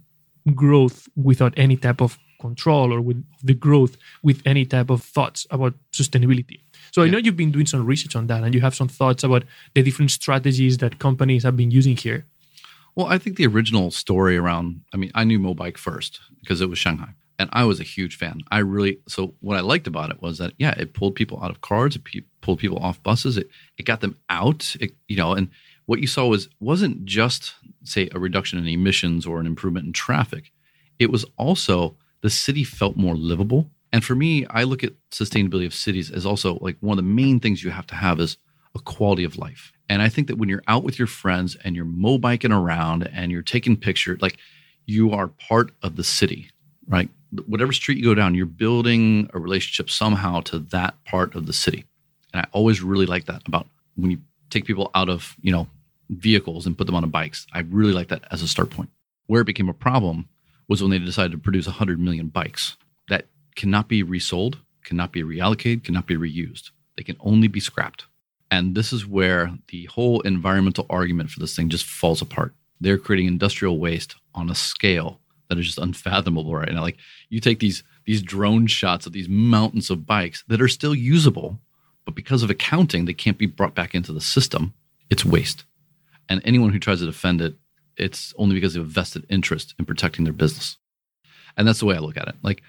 [0.54, 5.46] growth without any type of control or with the growth with any type of thoughts
[5.50, 6.60] about sustainability.
[6.92, 7.08] So yeah.
[7.08, 9.44] I know you've been doing some research on that and you have some thoughts about
[9.74, 12.26] the different strategies that companies have been using here.
[12.94, 16.68] Well, I think the original story around, I mean, I knew Mobike first because it
[16.68, 18.40] was Shanghai and I was a huge fan.
[18.50, 21.50] I really, so what I liked about it was that, yeah, it pulled people out
[21.50, 22.02] of cars, it
[22.40, 25.48] pulled people off buses, it, it got them out, it, you know, and
[25.86, 29.92] what you saw was, wasn't just, say, a reduction in emissions or an improvement in
[29.92, 30.52] traffic.
[30.98, 33.70] It was also the city felt more livable.
[33.92, 37.10] And for me, I look at sustainability of cities as also like one of the
[37.10, 38.38] main things you have to have is
[38.74, 39.72] a quality of life.
[39.88, 43.30] And I think that when you're out with your friends and you're mobiking around and
[43.30, 44.38] you're taking pictures, like
[44.86, 46.50] you are part of the city,
[46.88, 47.08] right?
[47.46, 51.52] Whatever street you go down, you're building a relationship somehow to that part of the
[51.52, 51.84] city.
[52.32, 53.66] And I always really like that about
[53.96, 54.18] when you
[54.50, 55.66] take people out of, you know,
[56.10, 57.46] vehicles and put them on bikes.
[57.52, 58.90] I really like that as a start point.
[59.26, 60.28] Where it became a problem
[60.68, 62.76] was when they decided to produce 100 million bikes
[63.08, 66.70] that cannot be resold, cannot be reallocated, cannot be reused.
[66.96, 68.06] They can only be scrapped.
[68.50, 72.54] And this is where the whole environmental argument for this thing just falls apart.
[72.80, 76.82] They're creating industrial waste on a scale that is just unfathomable right now.
[76.82, 80.94] Like you take these these drone shots of these mountains of bikes that are still
[80.94, 81.58] usable,
[82.04, 84.74] but because of accounting, they can't be brought back into the system.
[85.10, 85.64] It's waste.
[86.28, 87.54] And anyone who tries to defend it,
[87.96, 90.76] it's only because they have a vested interest in protecting their business.
[91.56, 92.34] And that's the way I look at it.
[92.42, 92.62] Like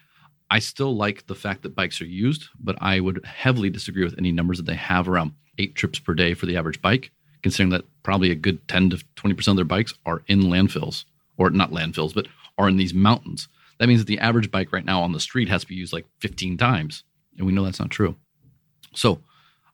[0.49, 4.17] I still like the fact that bikes are used, but I would heavily disagree with
[4.17, 7.11] any numbers that they have around eight trips per day for the average bike,
[7.41, 11.05] considering that probably a good 10 to 20% of their bikes are in landfills,
[11.37, 13.47] or not landfills, but are in these mountains.
[13.79, 15.93] That means that the average bike right now on the street has to be used
[15.93, 17.03] like 15 times.
[17.37, 18.15] And we know that's not true.
[18.93, 19.21] So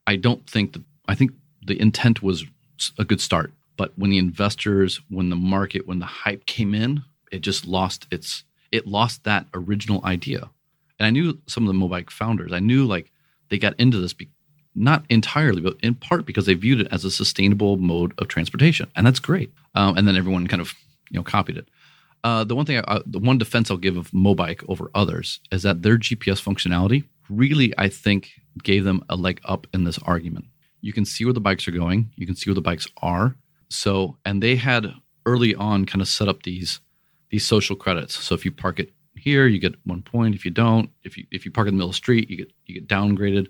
[0.08, 1.32] I don't think that, I think
[1.66, 2.46] the intent was
[2.98, 3.54] a good start.
[3.78, 8.08] But when the investors, when the market, when the hype came in, it just lost
[8.12, 10.50] its, it lost that original idea
[11.02, 12.54] and I knew some of the Mobike founders.
[12.54, 13.12] I knew like
[13.50, 14.30] they got into this, be,
[14.76, 18.88] not entirely, but in part because they viewed it as a sustainable mode of transportation,
[18.96, 19.52] and that's great.
[19.74, 20.76] Um, and then everyone kind of
[21.10, 21.68] you know copied it.
[22.24, 25.40] Uh, the one thing, I, uh, the one defense I'll give of Mobike over others
[25.52, 28.32] is that their GPS functionality really, I think,
[28.64, 30.46] gave them a leg up in this argument.
[30.82, 32.12] You can see where the bikes are going.
[32.16, 33.36] You can see where the bikes are.
[33.70, 34.94] So, and they had
[35.26, 36.80] early on kind of set up these
[37.30, 38.16] these social credits.
[38.16, 40.36] So if you park it here, you get one point.
[40.36, 42.38] If you don't, if you if you park in the middle of the street, you
[42.38, 43.48] get you get downgraded.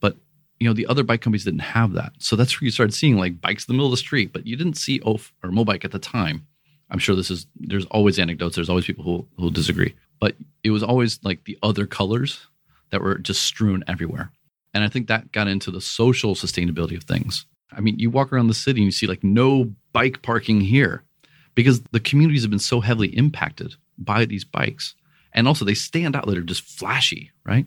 [0.00, 0.16] But
[0.58, 3.16] you know the other bike companies didn't have that, so that's where you started seeing
[3.16, 4.32] like bikes in the middle of the street.
[4.32, 6.46] But you didn't see Ofo or Mobike at the time.
[6.90, 8.54] I'm sure this is there's always anecdotes.
[8.56, 12.46] There's always people who who disagree, but it was always like the other colors
[12.90, 14.30] that were just strewn everywhere.
[14.72, 17.46] And I think that got into the social sustainability of things.
[17.72, 21.02] I mean, you walk around the city and you see like no bike parking here
[21.54, 24.94] because the communities have been so heavily impacted by these bikes.
[25.32, 27.66] And also they stand out that are just flashy, right?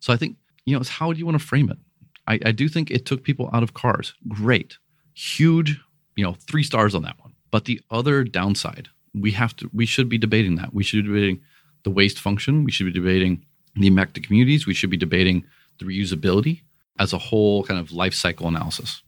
[0.00, 1.78] So I think, you know, it's how do you want to frame it?
[2.26, 4.14] I, I do think it took people out of cars.
[4.26, 4.78] Great.
[5.14, 5.78] Huge,
[6.16, 7.27] you know, three stars on that one.
[7.50, 10.74] But the other downside, we have to we should be debating that.
[10.74, 11.40] We should be debating
[11.84, 12.64] the waste function.
[12.64, 14.66] We should be debating the impact to communities.
[14.66, 15.44] We should be debating
[15.78, 16.62] the reusability
[16.98, 19.02] as a whole kind of life cycle analysis.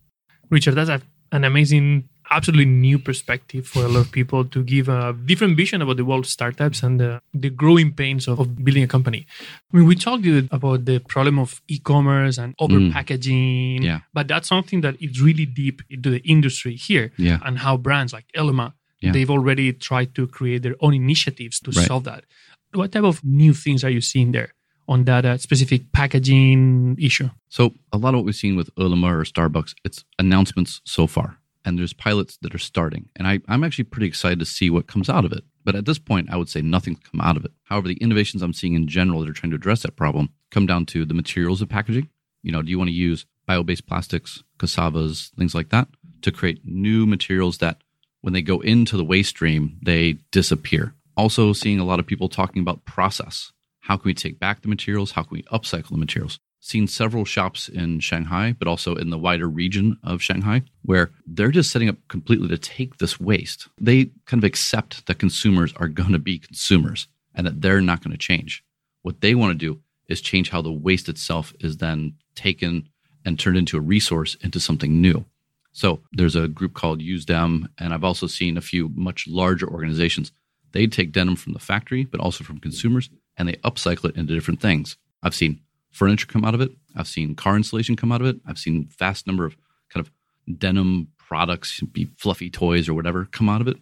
[0.49, 4.89] Richard, that's a, an amazing, absolutely new perspective for a lot of people to give
[4.89, 8.65] a different vision about the world of startups and the, the growing pains of, of
[8.65, 9.27] building a company.
[9.73, 13.85] I mean, we talked about the problem of e-commerce and over packaging, Mm.
[13.85, 14.01] Yeah.
[14.15, 17.39] but that's something that is really deep into the industry here Yeah.
[17.45, 18.69] and how brands like Ele.me,
[19.01, 19.13] Yeah.
[19.13, 21.87] they've already tried to create their own initiatives to Right.
[21.87, 22.25] solve that.
[22.73, 24.53] What type of new things are you seeing there
[24.87, 27.31] on that uh, specific packaging issue?
[27.49, 31.39] So a lot of what we've seen with Ele.me or Starbucks, it's announcements so far.
[31.65, 33.11] And there's pilots that are starting.
[33.17, 35.45] And I, I'm actually pretty excited to see what comes out of it.
[35.65, 37.53] But at this point, I would say nothing's come out of it.
[37.65, 40.67] However, the innovations I'm seeing in general that are trying to address that problem come
[40.67, 42.09] down to the materials of packaging.
[42.43, 45.89] You know, do you want to use bio-based plastics, cassavas, things like that
[46.23, 47.83] to create new materials that
[48.23, 50.95] when they go into the waste stream, they disappear.
[51.17, 53.53] Also seeing a lot of people talking about process.
[53.81, 55.13] How can we take back the materials?
[55.13, 56.39] How can we upcycle the materials?
[56.63, 61.51] Seen several shops in Shanghai, but also in the wider region of Shanghai, where they're
[61.51, 63.69] just setting up completely to take this waste.
[63.81, 68.05] They kind of accept that consumers are going to be consumers and that they're not
[68.05, 68.63] going to change.
[69.03, 72.89] What they want to do is change how the waste itself is then taken
[73.25, 75.25] and turned into a resource into something new.
[75.73, 79.69] So there's a group called Use Dem, and I've also seen a few much larger
[79.69, 80.33] organizations.
[80.73, 84.35] They take denim from the factory, but also from consumers, and they upcycle it into
[84.35, 84.97] different things.
[85.23, 86.71] I've seen furniture come out of it.
[86.97, 88.37] I've seen car insulation come out of it.
[88.47, 89.57] I've seen vast number of
[89.89, 90.13] kind of
[90.59, 93.77] denim products, be fluffy toys or whatever, come out of it.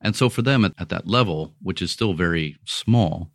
[0.00, 3.30] And so for them at, at that level, which is still very small,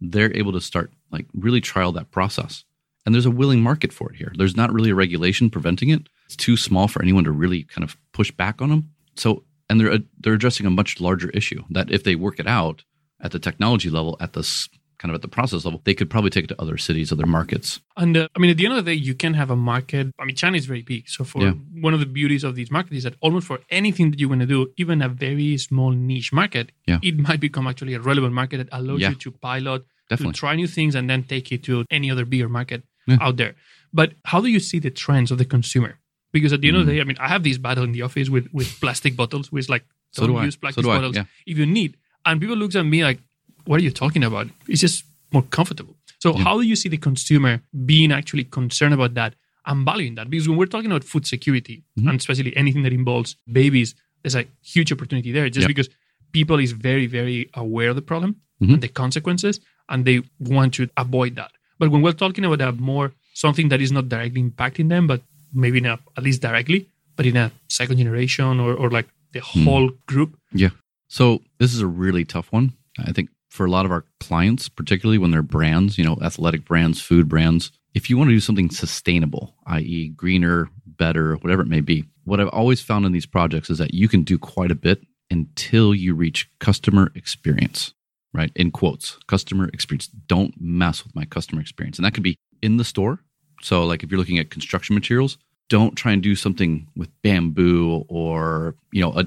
[0.00, 2.64] they're able to start like really trial that process.
[3.04, 4.32] And there's a willing market for it here.
[4.36, 6.08] There's not really a regulation preventing it.
[6.26, 8.90] It's too small for anyone to really kind of push back on them.
[9.16, 12.84] So, and they're they're addressing a much larger issue that if they work it out
[13.20, 16.30] at the technology level, at this kind of at the process level, they could probably
[16.30, 17.80] take it to other cities, other markets.
[17.96, 20.08] And uh, I mean, at the end of the day, you can have a market.
[20.18, 21.08] I mean, China is very big.
[21.08, 21.52] So, for Yeah.
[21.86, 24.40] one of the beauties of these markets is that almost for anything that you want
[24.42, 26.98] to do, even a very small niche market, Yeah.
[27.02, 29.10] it might become actually a relevant market that allows Yeah.
[29.10, 30.32] you to pilot, Definitely.
[30.34, 32.82] to try new things, and then take it to any other bigger market
[33.20, 33.54] out there.
[33.92, 35.98] But how do you see the trends of the consumer?
[36.32, 36.96] Because at the end of the Mm.
[36.96, 39.68] day, I mean, I have this battle in the office with, with plastic bottles, which
[39.68, 41.24] like, So don't do use So plastic do bottles yeah.
[41.46, 41.96] if you need.
[42.26, 43.20] And people look at me like,
[43.66, 44.46] what are you talking about?
[44.68, 45.96] It's just more comfortable.
[46.20, 49.34] So how do you see the consumer being actually concerned about that
[49.66, 50.30] and valuing that?
[50.30, 52.08] Because when we're talking about food security Mm-hmm.
[52.08, 55.68] and especially anything that involves babies, there's a huge opportunity there just Yep.
[55.68, 55.88] because
[56.32, 58.72] people is very, very aware of the problem Mhm.
[58.74, 61.52] and the consequences and they want to avoid that.
[61.78, 65.20] But when we're talking about a more something that is not directly impacting them, but
[65.52, 69.64] maybe not at least directly, but in a second generation or, or like the Hmm.
[69.64, 70.70] whole group, Yeah.
[71.08, 72.72] So this is a really tough one.
[72.98, 76.64] I think for a lot of our clients, particularly when they're brands, you know, athletic
[76.64, 81.68] brands, food brands, if you want to do something sustainable, i.e., greener, better, whatever it
[81.68, 84.72] may be, what I've always found in these projects is that you can do quite
[84.72, 87.94] a bit until you reach customer experience,
[88.32, 88.50] right?
[88.56, 90.08] In quotes, customer experience.
[90.08, 91.96] Don't mess with my customer experience.
[91.96, 93.20] And that could be in the store.
[93.62, 95.38] So, like if you're looking at construction materials,
[95.68, 99.26] don't try and do something with bamboo or, you know, a,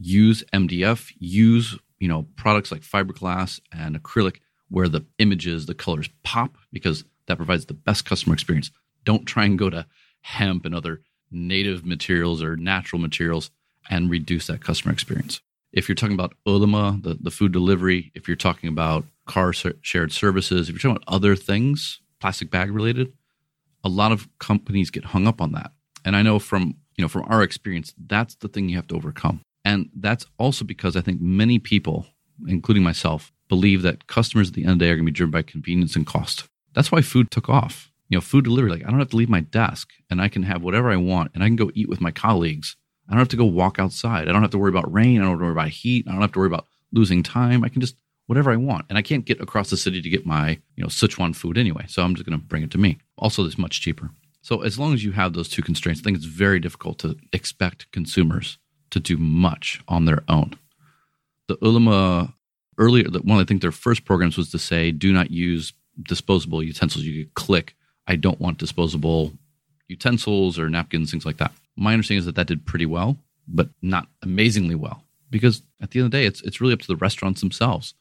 [0.00, 4.36] use MDF, use, you know, products like fiberglass and acrylic
[4.68, 8.70] where the images, the colors pop because that provides the best customer experience.
[9.04, 9.86] Don't try and go to
[10.20, 13.50] hemp and other native materials or natural materials
[13.90, 15.40] and reduce that customer experience.
[15.72, 19.76] If you're talking about Ele.me, the, the food delivery, if you're talking about car ser-
[19.82, 23.12] shared services, if you're talking about other things, plastic bag related,
[23.84, 25.72] a lot of companies get hung up on that.
[26.04, 28.96] And I know from, you know, from our experience, that's the thing you have to
[28.96, 29.42] overcome.
[29.64, 32.06] And that's also because I think many people
[32.46, 35.16] including myself, believe that customers at the end of the day are going to be
[35.16, 36.48] driven by convenience and cost.
[36.74, 37.90] That's why food took off.
[38.08, 40.42] You know, food delivery, like I don't have to leave my desk and I can
[40.44, 42.76] have whatever I want and I can go eat with my colleagues.
[43.08, 44.28] I don't have to go walk outside.
[44.28, 45.20] I don't have to worry about rain.
[45.20, 46.06] I don't have to worry about heat.
[46.08, 47.64] I don't have to worry about losing time.
[47.64, 48.86] I can just whatever I want.
[48.88, 51.84] And I can't get across the city to get my, you know, Sichuan food anyway.
[51.88, 52.98] So I'm just going to bring it to me.
[53.16, 54.10] Also, it's much cheaper.
[54.42, 57.16] So as long as you have those two constraints, I think it's very difficult to
[57.32, 58.58] expect consumers
[58.90, 60.54] to do much on their own.
[61.46, 62.32] The Ele.me
[62.78, 65.72] earlier, one I think their first programs was to say, do not use
[66.02, 67.04] disposable utensils.
[67.04, 67.74] You could click,
[68.06, 69.32] I don't want disposable
[69.88, 71.52] utensils or napkins, things like that.
[71.76, 76.00] My understanding is that that did pretty well, but not amazingly well, because at the
[76.00, 77.94] end of the day, it's it's really up to the restaurants themselves.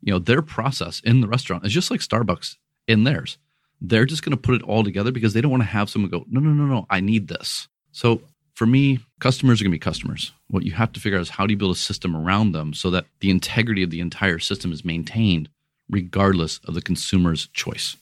[0.00, 2.56] You know, their process in the restaurant is just like Starbucks
[2.88, 3.38] in theirs.
[3.80, 6.10] They're just going to put it all together because they don't want to have someone
[6.10, 7.68] go, no, no, no, no, I need this.
[7.92, 8.22] So
[8.62, 10.30] for me, customers are going to be customers.
[10.46, 12.74] What you have to figure out is how do you build a system around them
[12.74, 15.48] so that the integrity of the entire system is maintained
[15.90, 17.96] regardless of the consumer's choice.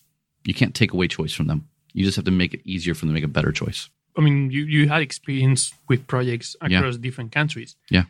[0.45, 1.67] You can't take away choice from them.
[1.95, 3.89] You just have to make it easier for them to make a better choice.
[4.19, 7.01] I mean, you, you had experience with projects across yeah.
[7.01, 7.75] different countries.
[7.91, 8.03] Yeah.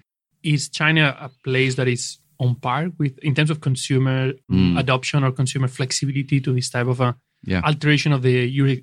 [0.43, 4.77] Is China a place that is on par with, in terms of consumer mm.
[4.77, 7.63] adoption or consumer flexibility to this type of a yeah.
[7.65, 8.33] alteration of the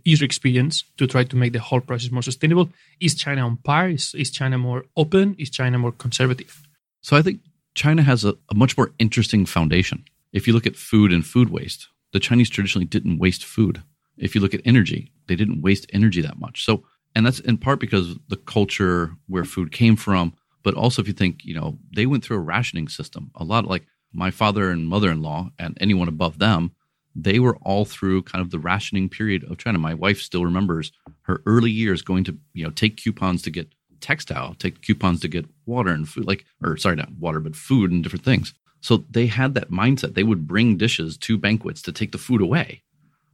[0.04, 2.70] user experience to try to make the whole process more sustainable?
[3.00, 3.90] Is China on par?
[3.90, 5.36] Is, is China more open?
[5.38, 6.62] Is China more conservative?
[7.02, 7.42] So I think
[7.76, 10.04] China has a, a much more interesting foundation.
[10.34, 13.84] If you look at food and food waste, the Chinese traditionally didn't waste food.
[14.18, 16.66] If you look at energy, they didn't waste energy that much.
[16.66, 16.84] So,
[17.16, 21.14] and that's in part because the culture where food came from, but also if you
[21.14, 23.32] think, you know, they went through a rationing system.
[23.36, 26.72] A lot like my father and mother in law and anyone above them,
[27.20, 29.80] they were all through kind of the rationing period of China.
[29.80, 30.92] My wife still remembers
[31.24, 35.28] her early years going to, you know, take coupons to get textile, take coupons to
[35.28, 38.54] get water and food, like, or sorry, not water, but food and different things.
[38.82, 40.14] So they had that mindset.
[40.14, 42.84] They would bring dishes to banquets to take the food away.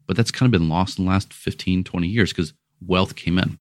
[0.08, 2.54] But that's kind of been lost in the last 15, 20 years because
[2.86, 3.60] wealth came in.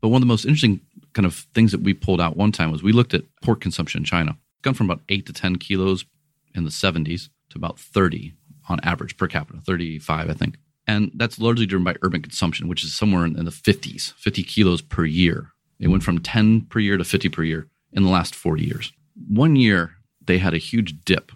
[0.00, 0.80] But one of the most interesting
[1.12, 4.00] kind of things that we pulled out one time was we looked at pork consumption
[4.00, 4.30] in China.
[4.30, 6.06] It's gone from about 8 to 10 kilos
[6.54, 8.34] in the 70s to about 30
[8.70, 10.56] on average per capita, 35, I think.
[10.86, 14.80] And that's largely driven by urban consumption, which is somewhere in, the 50s, 50 kilos
[14.80, 15.48] per year.
[15.78, 18.92] It went from 10 per year to 50 per year in the last 40 years.
[19.28, 21.32] One year, they had a huge dip.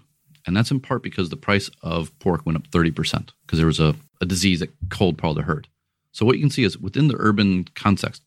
[0.46, 3.80] And that's in part because the price of pork went up 30% because there was
[3.80, 5.68] a, a disease that cold of the herd.
[6.12, 8.22] So what you can see is within the urban context,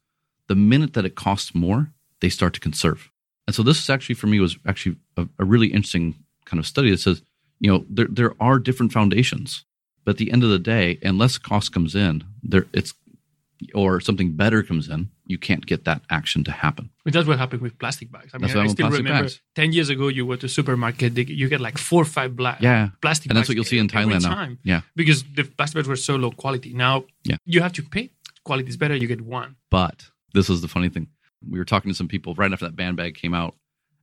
[0.47, 1.91] the minute that it costs more,
[2.21, 3.11] they start to conserve.
[3.45, 6.15] And so this is actually for me was actually a, a really interesting
[6.45, 7.21] kind of study that says
[7.59, 9.65] you know there there are different foundations
[10.05, 12.93] but at the end of the day unless cost comes in there it's
[13.73, 16.89] or something better comes in you can't get that action to happen.
[17.03, 18.31] But that's what happened with plastic bags.
[18.33, 19.41] I mean i still remember bags.
[19.55, 22.89] 10 years ago you go to supermarket you get like four or five black yeah.
[23.01, 24.55] plastic bags, and that's what you'll see in thailand now.
[24.63, 24.81] yeah.
[24.95, 26.73] Because the plastic bags were so low quality.
[26.73, 27.37] Now yeah.
[27.45, 28.11] you have to pay.
[28.43, 29.55] Quality is better you get one.
[29.69, 31.07] But this was the funny thing.
[31.47, 33.55] We were talking to some people right after that band bag came out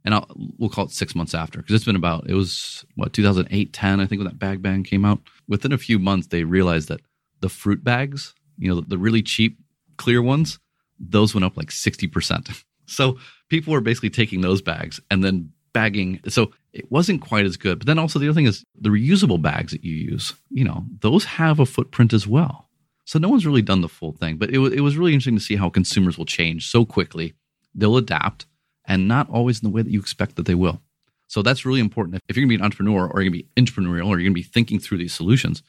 [0.04, 3.12] and I'll, we'll call it six months after because it's been about it was what
[3.12, 5.20] 2008 10 i think when that bag ban came out.
[5.48, 7.00] Within a few months they realized that
[7.40, 9.58] the fruit bags you know the, the really cheap
[9.96, 10.58] clear ones
[10.98, 16.20] those went up like 60% so people were basically taking those bags and then bagging.
[16.28, 17.80] So it wasn't quite as good.
[17.80, 20.86] But then also the other thing is the reusable bags that you use you know
[21.00, 22.70] those have a footprint as well.
[23.04, 24.38] So no one's really done the full thing.
[24.38, 27.34] But it, it was really interesting to see how consumers will change so quickly.
[27.74, 28.46] They'll adapt
[28.86, 30.80] and not always in the way that you expect that they will.
[31.26, 32.20] So that's really important.
[32.28, 34.28] If you're going to be an entrepreneur or you're going to be entrepreneurial or you're
[34.28, 35.62] going to be thinking through these solutions,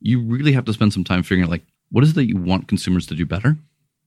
[0.00, 2.36] you really have to spend some time figuring out like what is it that you
[2.36, 3.56] want consumers to do better?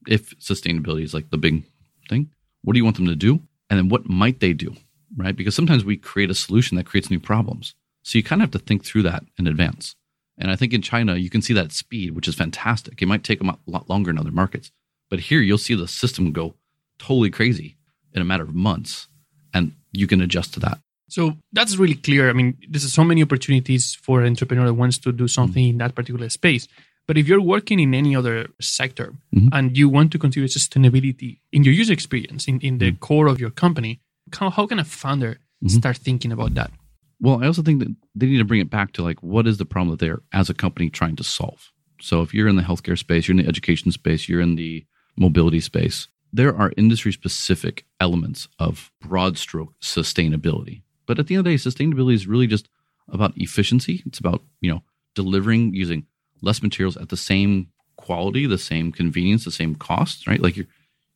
[0.07, 1.63] If sustainability is like the big
[2.09, 2.29] thing,
[2.63, 3.41] what do you want them to do?
[3.69, 4.75] And then what might they do?
[5.17, 5.35] Right?
[5.35, 7.73] Because sometimes we create a solution that creates new problems.
[8.03, 9.95] So you kind of have to think through that in advance.
[10.37, 13.01] And I think in China, you can see that speed, which is fantastic.
[13.01, 14.71] It might take them a lot longer in other markets.
[15.09, 16.55] But here you'll see the system go
[16.97, 17.75] totally crazy
[18.13, 19.07] in a matter of months
[19.53, 23.21] and you can adjust to that so that's really clear i mean there's so many
[23.21, 25.71] opportunities for an entrepreneur that wants to do something mm-hmm.
[25.71, 26.67] in that particular space
[27.07, 29.49] but if you're working in any other sector mm-hmm.
[29.51, 32.99] and you want to consider sustainability in your user experience in, in the mm-hmm.
[32.99, 33.99] core of your company
[34.33, 35.33] how, how can a founder
[35.63, 35.67] mm-hmm.
[35.67, 36.71] start thinking about that
[37.19, 39.57] well i also think that they need to bring it back to like what is
[39.57, 42.63] the problem that they're as a company trying to solve so if you're in the
[42.63, 44.85] healthcare space you're in the education space you're in the
[45.17, 50.81] mobility space there are industry specific elements of broad stroke sustainability.
[51.05, 52.69] But at the end of the day, sustainability is really just
[53.09, 54.01] about efficiency.
[54.05, 54.83] It's about, you know,
[55.15, 56.05] delivering using
[56.41, 57.67] less materials at the same
[57.97, 60.41] quality, the same convenience, the same cost, right?
[60.41, 60.65] Like you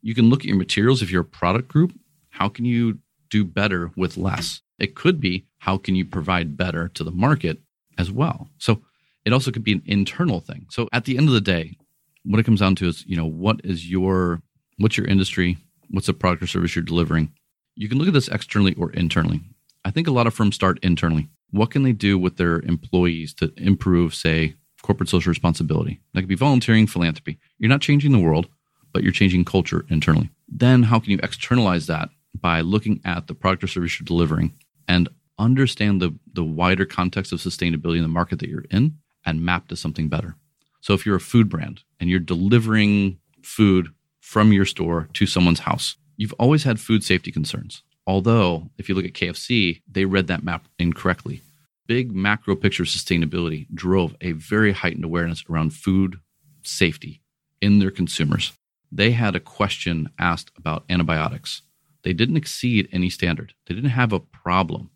[0.02, 1.92] you can look at your materials if you're a product group,
[2.30, 3.00] how can you
[3.30, 4.62] do better with less?
[4.78, 7.60] It could be how can you provide better to the market
[7.98, 8.50] as well.
[8.60, 8.82] So
[9.26, 10.68] it also could be an internal thing.
[10.70, 11.78] So at the end of the day,
[12.24, 14.42] what it comes down to is, you know, what is your
[14.78, 15.58] what's your industry?
[15.90, 17.32] What's the product or service you're delivering?
[17.76, 19.42] You can look at this externally or internally.
[19.84, 21.30] I think a lot of firms start internally.
[21.52, 26.02] What can they do with their employees to improve, say, corporate social responsibility?
[26.14, 27.38] That could be volunteering, philanthropy.
[27.60, 28.48] You're not changing the world,
[28.94, 30.30] but you're changing culture internally.
[30.48, 34.54] Then how can you externalize that by looking at the product or service you're delivering
[34.88, 39.44] and understand the, the wider context of sustainability in the market that you're in and
[39.44, 40.36] map to something better.
[40.82, 43.90] So if you're a food brand and you're delivering food
[44.26, 47.84] from your store to someone's house, you've always had food safety concerns.
[48.08, 51.42] Although, if you look at KFC, they read that map incorrectly.
[51.86, 56.20] Big macro picture sustainability drove a very heightened awareness around food
[56.64, 57.22] safety
[57.62, 58.54] in their consumers.
[58.92, 61.62] They had a question asked about antibiotics.
[62.02, 64.90] They didn't exceed any standard, they didn't have a problem,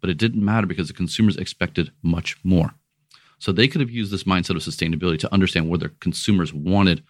[0.00, 2.74] but it didn't matter because the consumers expected much more.
[3.40, 7.02] So they could have used this mindset of sustainability to understand what their consumers wanted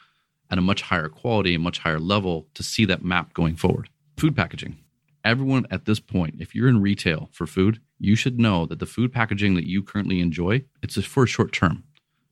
[0.50, 3.88] at a much higher quality and much higher level to see that map going forward.
[4.16, 4.78] Food packaging.
[5.24, 8.86] Everyone at this point, if you're in retail for food, you should know that the
[8.86, 11.84] food packaging that you currently enjoy, it's for a short term.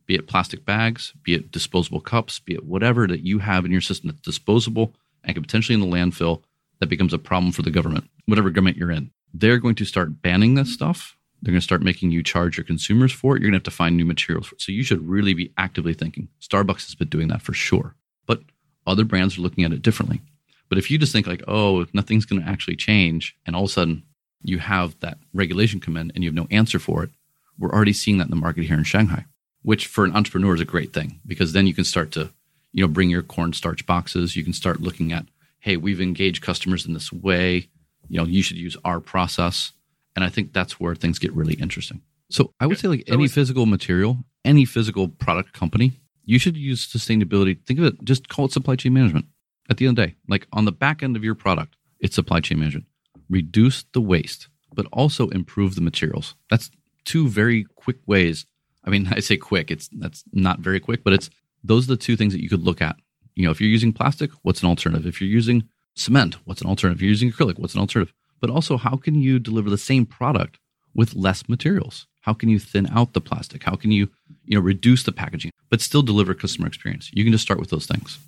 [0.06, 3.72] Be it plastic bags, be it disposable cups, be it whatever that you have in
[3.72, 4.94] your system that's disposable
[5.24, 6.42] and can potentially in the landfill
[6.78, 9.10] that becomes a problem for the government, whatever government you're in.
[9.34, 12.64] They're going to start banning this stuff they're going to start making you charge your
[12.64, 13.40] consumers for it.
[13.40, 14.52] You're going to have to find new materials.
[14.58, 16.28] So you should really be actively thinking.
[16.40, 17.94] Starbucks has been doing that for sure,
[18.26, 18.40] but
[18.86, 20.20] other brands are looking at it differently.
[20.68, 23.70] But if you just think like, oh, nothing's going to actually change, and all of
[23.70, 24.02] a sudden
[24.42, 27.10] you have that regulation come in and you have no answer for it,
[27.58, 29.24] we're already seeing that in the market here in Shanghai,
[29.62, 32.30] which for an entrepreneur is a great thing because then you can start to,
[32.72, 34.36] you know, bring your cornstarch boxes.
[34.36, 35.26] You can start looking at,
[35.60, 37.68] hey, we've engaged customers in this way.
[38.08, 39.72] You know, you should use our process
[40.16, 42.00] and I think that's where things get really interesting.
[42.30, 45.92] So I would say, like any physical material, any physical product company,
[46.26, 47.64] you should use sustainability.
[47.64, 49.26] Think of it, just call it supply chain management.
[49.70, 52.14] At the end of the day, like on the back end of your product, it's
[52.14, 52.86] supply chain management.
[53.30, 56.34] Reduce the waste, but also improve the materials.
[56.50, 56.70] That's
[57.04, 58.46] two very quick ways.
[58.84, 61.30] I mean, I say quick, it's that's not very quick, but it's
[61.64, 62.96] those are the two things that you could look at.
[63.34, 65.06] You know, if you're using plastic, what's an alternative?
[65.06, 66.98] If you're using cement, what's an alternative?
[66.98, 68.14] If you're using acrylic, what's an alternative?
[68.40, 70.58] but also how can you deliver the same product
[70.94, 72.06] with less materials?
[72.26, 73.62] How can you thin out the plastic?
[73.62, 74.10] How can you,
[74.44, 77.08] you know, reduce the packaging, but still deliver customer experience?
[77.12, 78.18] You can just start with those things.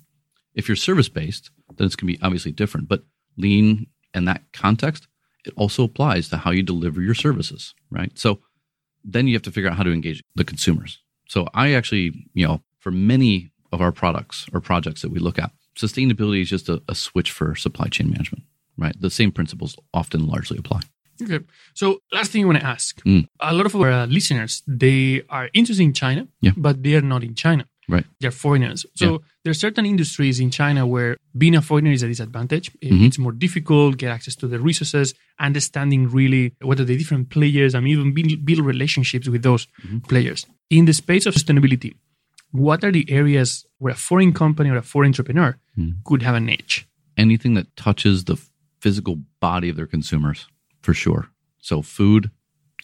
[0.55, 3.03] If you're service based, then it's going to be obviously different, but
[3.35, 5.07] lean in that context,
[5.45, 8.17] it also applies to how you deliver your services, right?
[8.17, 8.39] So
[9.03, 10.99] then you have to figure out how to engage the consumers.
[11.27, 15.37] So I actually, you know, for many of our products or projects that we look
[15.37, 18.43] at, sustainability is just a, a switch for supply chain management
[18.79, 18.99] right?
[18.99, 20.81] The same principles often largely apply.
[21.21, 21.39] Okay.
[21.73, 23.01] So last thing I want to ask.
[23.03, 23.27] Mm.
[23.39, 26.51] A lot of our uh, listeners, they are interested in China, yeah.
[26.55, 27.65] but they are not in China.
[27.89, 28.05] Right.
[28.19, 28.85] They're foreigners.
[28.95, 29.17] So yeah.
[29.43, 32.71] there are certain industries in China where being a foreigner is a disadvantage.
[32.73, 33.05] Mm-hmm.
[33.05, 37.73] It's more difficult, get access to the resources, understanding really what are the different players
[37.73, 39.99] and even build, build relationships with those mm-hmm.
[39.99, 40.45] players.
[40.69, 41.95] In the space of sustainability,
[42.51, 45.93] what are the areas where a foreign company or a foreign entrepreneur mm.
[46.03, 46.87] could have an edge?
[47.17, 48.37] Anything that touches the
[48.79, 50.47] physical body of their consumers
[50.81, 51.29] for sure.
[51.59, 52.31] So, food,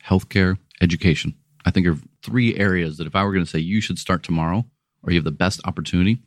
[0.03, 1.35] healthcare, education.
[1.65, 4.23] I think are three areas that if I were going to say you should start
[4.23, 4.65] tomorrow
[5.03, 6.19] or you have the best opportunity,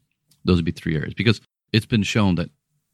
[0.44, 1.40] those would be three areas because
[1.72, 2.50] it's been shown that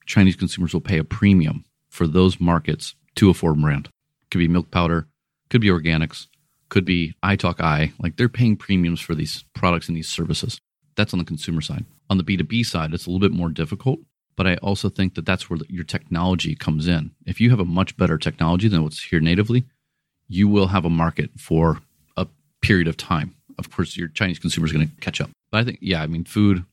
[0.07, 3.89] Chinese consumers will pay a premium for those markets to a foreign brand.
[4.31, 5.07] Could be milk powder,
[5.49, 6.27] could be organics,
[6.68, 7.93] could be iTalk I.
[7.99, 10.59] Like they're paying premiums for these products and these services.
[10.97, 11.85] That's on the consumer side.
[12.11, 14.01] On the B2B side, it's a little bit more difficult
[14.37, 17.12] but I also think that that's where your technology comes in.
[17.26, 19.64] If you have a much better technology than what's here natively,
[20.28, 21.80] you will have a market for
[22.16, 22.26] a
[22.61, 23.35] period of time.
[23.59, 25.30] Of course, your Chinese consumer is going to catch up.
[25.51, 26.64] But I think, yeah, I mean, food,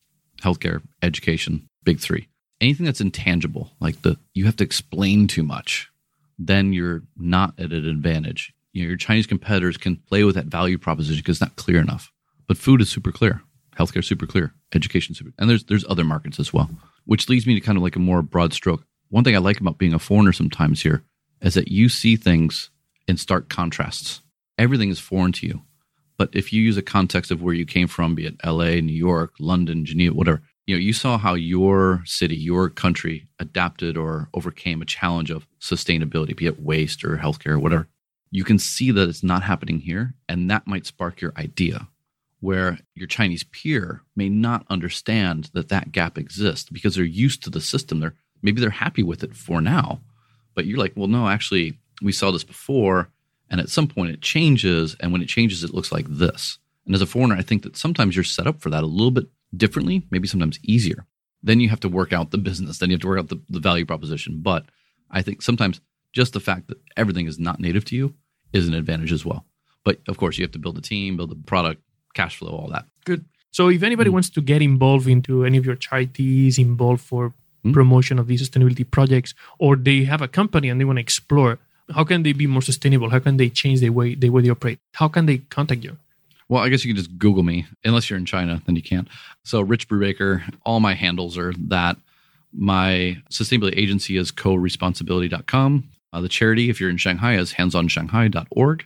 [0.41, 2.27] healthcare, education, big three.
[2.59, 5.89] Anything that's intangible, like the you have to explain too much,
[6.37, 8.53] then you're not at an advantage.
[8.73, 11.79] You know, your Chinese competitors can play with that value proposition because it's not clear
[11.79, 12.11] enough.
[12.47, 13.41] But food is super clear,
[13.77, 16.69] healthcare super clear, education super, and there's there's other markets as well
[17.11, 18.85] which leads me to kind of like a more broad stroke.
[19.09, 21.03] One thing I like about being a foreigner sometimes here
[21.41, 22.69] is that you see things
[23.05, 24.21] in stark contrasts.
[24.57, 25.61] Everything is foreign to you.
[26.17, 28.93] But if you use a context of where you came from, be it LA, New
[28.93, 34.29] York, London, Geneva, whatever, you know, you saw how your city, your country adapted or
[34.33, 37.89] overcame a challenge of sustainability, be it waste or healthcare or whatever.
[38.29, 41.89] You can see that it's not happening here, and that might spark your idea
[42.41, 47.49] where your Chinese peer may not understand that that gap exists because they're used to
[47.49, 47.99] the system.
[47.99, 50.01] They're maybe they're happy with it for now,
[50.55, 53.09] but you're like, well, no, actually, we saw this before,
[53.49, 54.95] and at some point it changes.
[54.99, 56.57] And when it changes, it looks like this.
[56.85, 59.11] And as a foreigner, I think that sometimes you're set up for that a little
[59.11, 61.05] bit differently, maybe sometimes easier.
[61.43, 63.41] Then you have to work out the business, then you have to work out the,
[63.49, 64.41] the value proposition.
[64.41, 64.65] But
[65.11, 65.79] I think sometimes
[66.13, 68.15] just the fact that everything is not native to you
[68.51, 69.45] is an advantage as well.
[69.83, 71.81] But of course, you have to build a team, build a product,
[72.13, 72.85] cash flow, all that.
[73.05, 73.25] Good.
[73.51, 77.33] So if anybody mm wants to get involved into any of your charities, involved for
[77.65, 81.01] mm promotion of these sustainability projects, or they have a company and they want to
[81.01, 81.59] explore,
[81.93, 83.09] how can they be more sustainable?
[83.09, 84.79] How can they change the way the way they operate?
[84.93, 85.97] How can they contact you?
[86.49, 87.65] Well, I guess you can just Google me.
[87.85, 89.07] Unless you're in China, then you can't.
[89.43, 91.95] So Rich Brubaker, all my handles are that.
[92.53, 95.89] My sustainability agency is co-responsibility.com.
[96.11, 98.85] Uh, the charity, if you're in Shanghai, is handsonshanghai.org.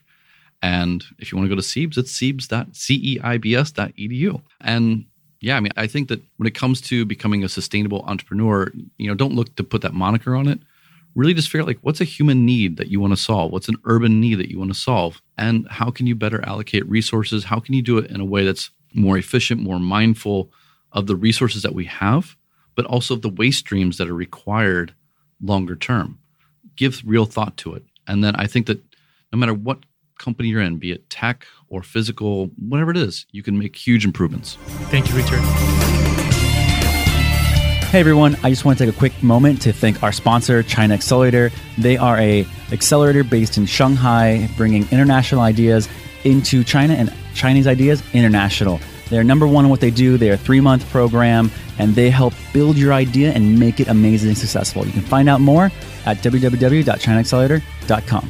[0.66, 4.41] And if you want to go to CEIBS, it's CEIBS.edu.
[4.61, 5.05] And
[5.39, 9.07] yeah, I mean, I think that when it comes to becoming a sustainable entrepreneur, you
[9.07, 10.59] know, don't look to put that moniker on it.
[11.13, 13.51] Really just figure out like what's a human need that you want to solve?
[13.51, 15.22] What's an urban need that you want to solve?
[15.38, 17.43] And how can you better allocate resources?
[17.43, 20.51] How can you do it in a way that's more efficient, more mindful
[20.93, 22.36] of the resources that we have,
[22.74, 24.95] but also of the waste streams that are required
[25.39, 26.18] longer term?
[26.76, 27.84] Give real thought to it.
[28.07, 28.82] And then I think that
[29.32, 29.86] no matter what
[30.18, 34.05] company you're in, be it tech or physical, whatever it is, you can make huge
[34.05, 34.57] improvements.
[34.89, 35.39] Thank you, Richard.
[37.89, 40.93] Hey everyone, I just want to take a quick moment to thank our sponsor, China
[40.93, 41.49] Accelerator.
[41.78, 45.88] They are a accelerator based in Shanghai, bringing international ideas
[46.26, 48.82] into China and Chinese ideas international.
[49.09, 50.18] They're number one in what they do.
[50.18, 54.36] They're a three month program and they help build your idea and make it amazingly
[54.36, 54.86] successful.
[54.86, 55.72] You can find out more
[56.05, 58.30] at www.chinaaccelerator.com.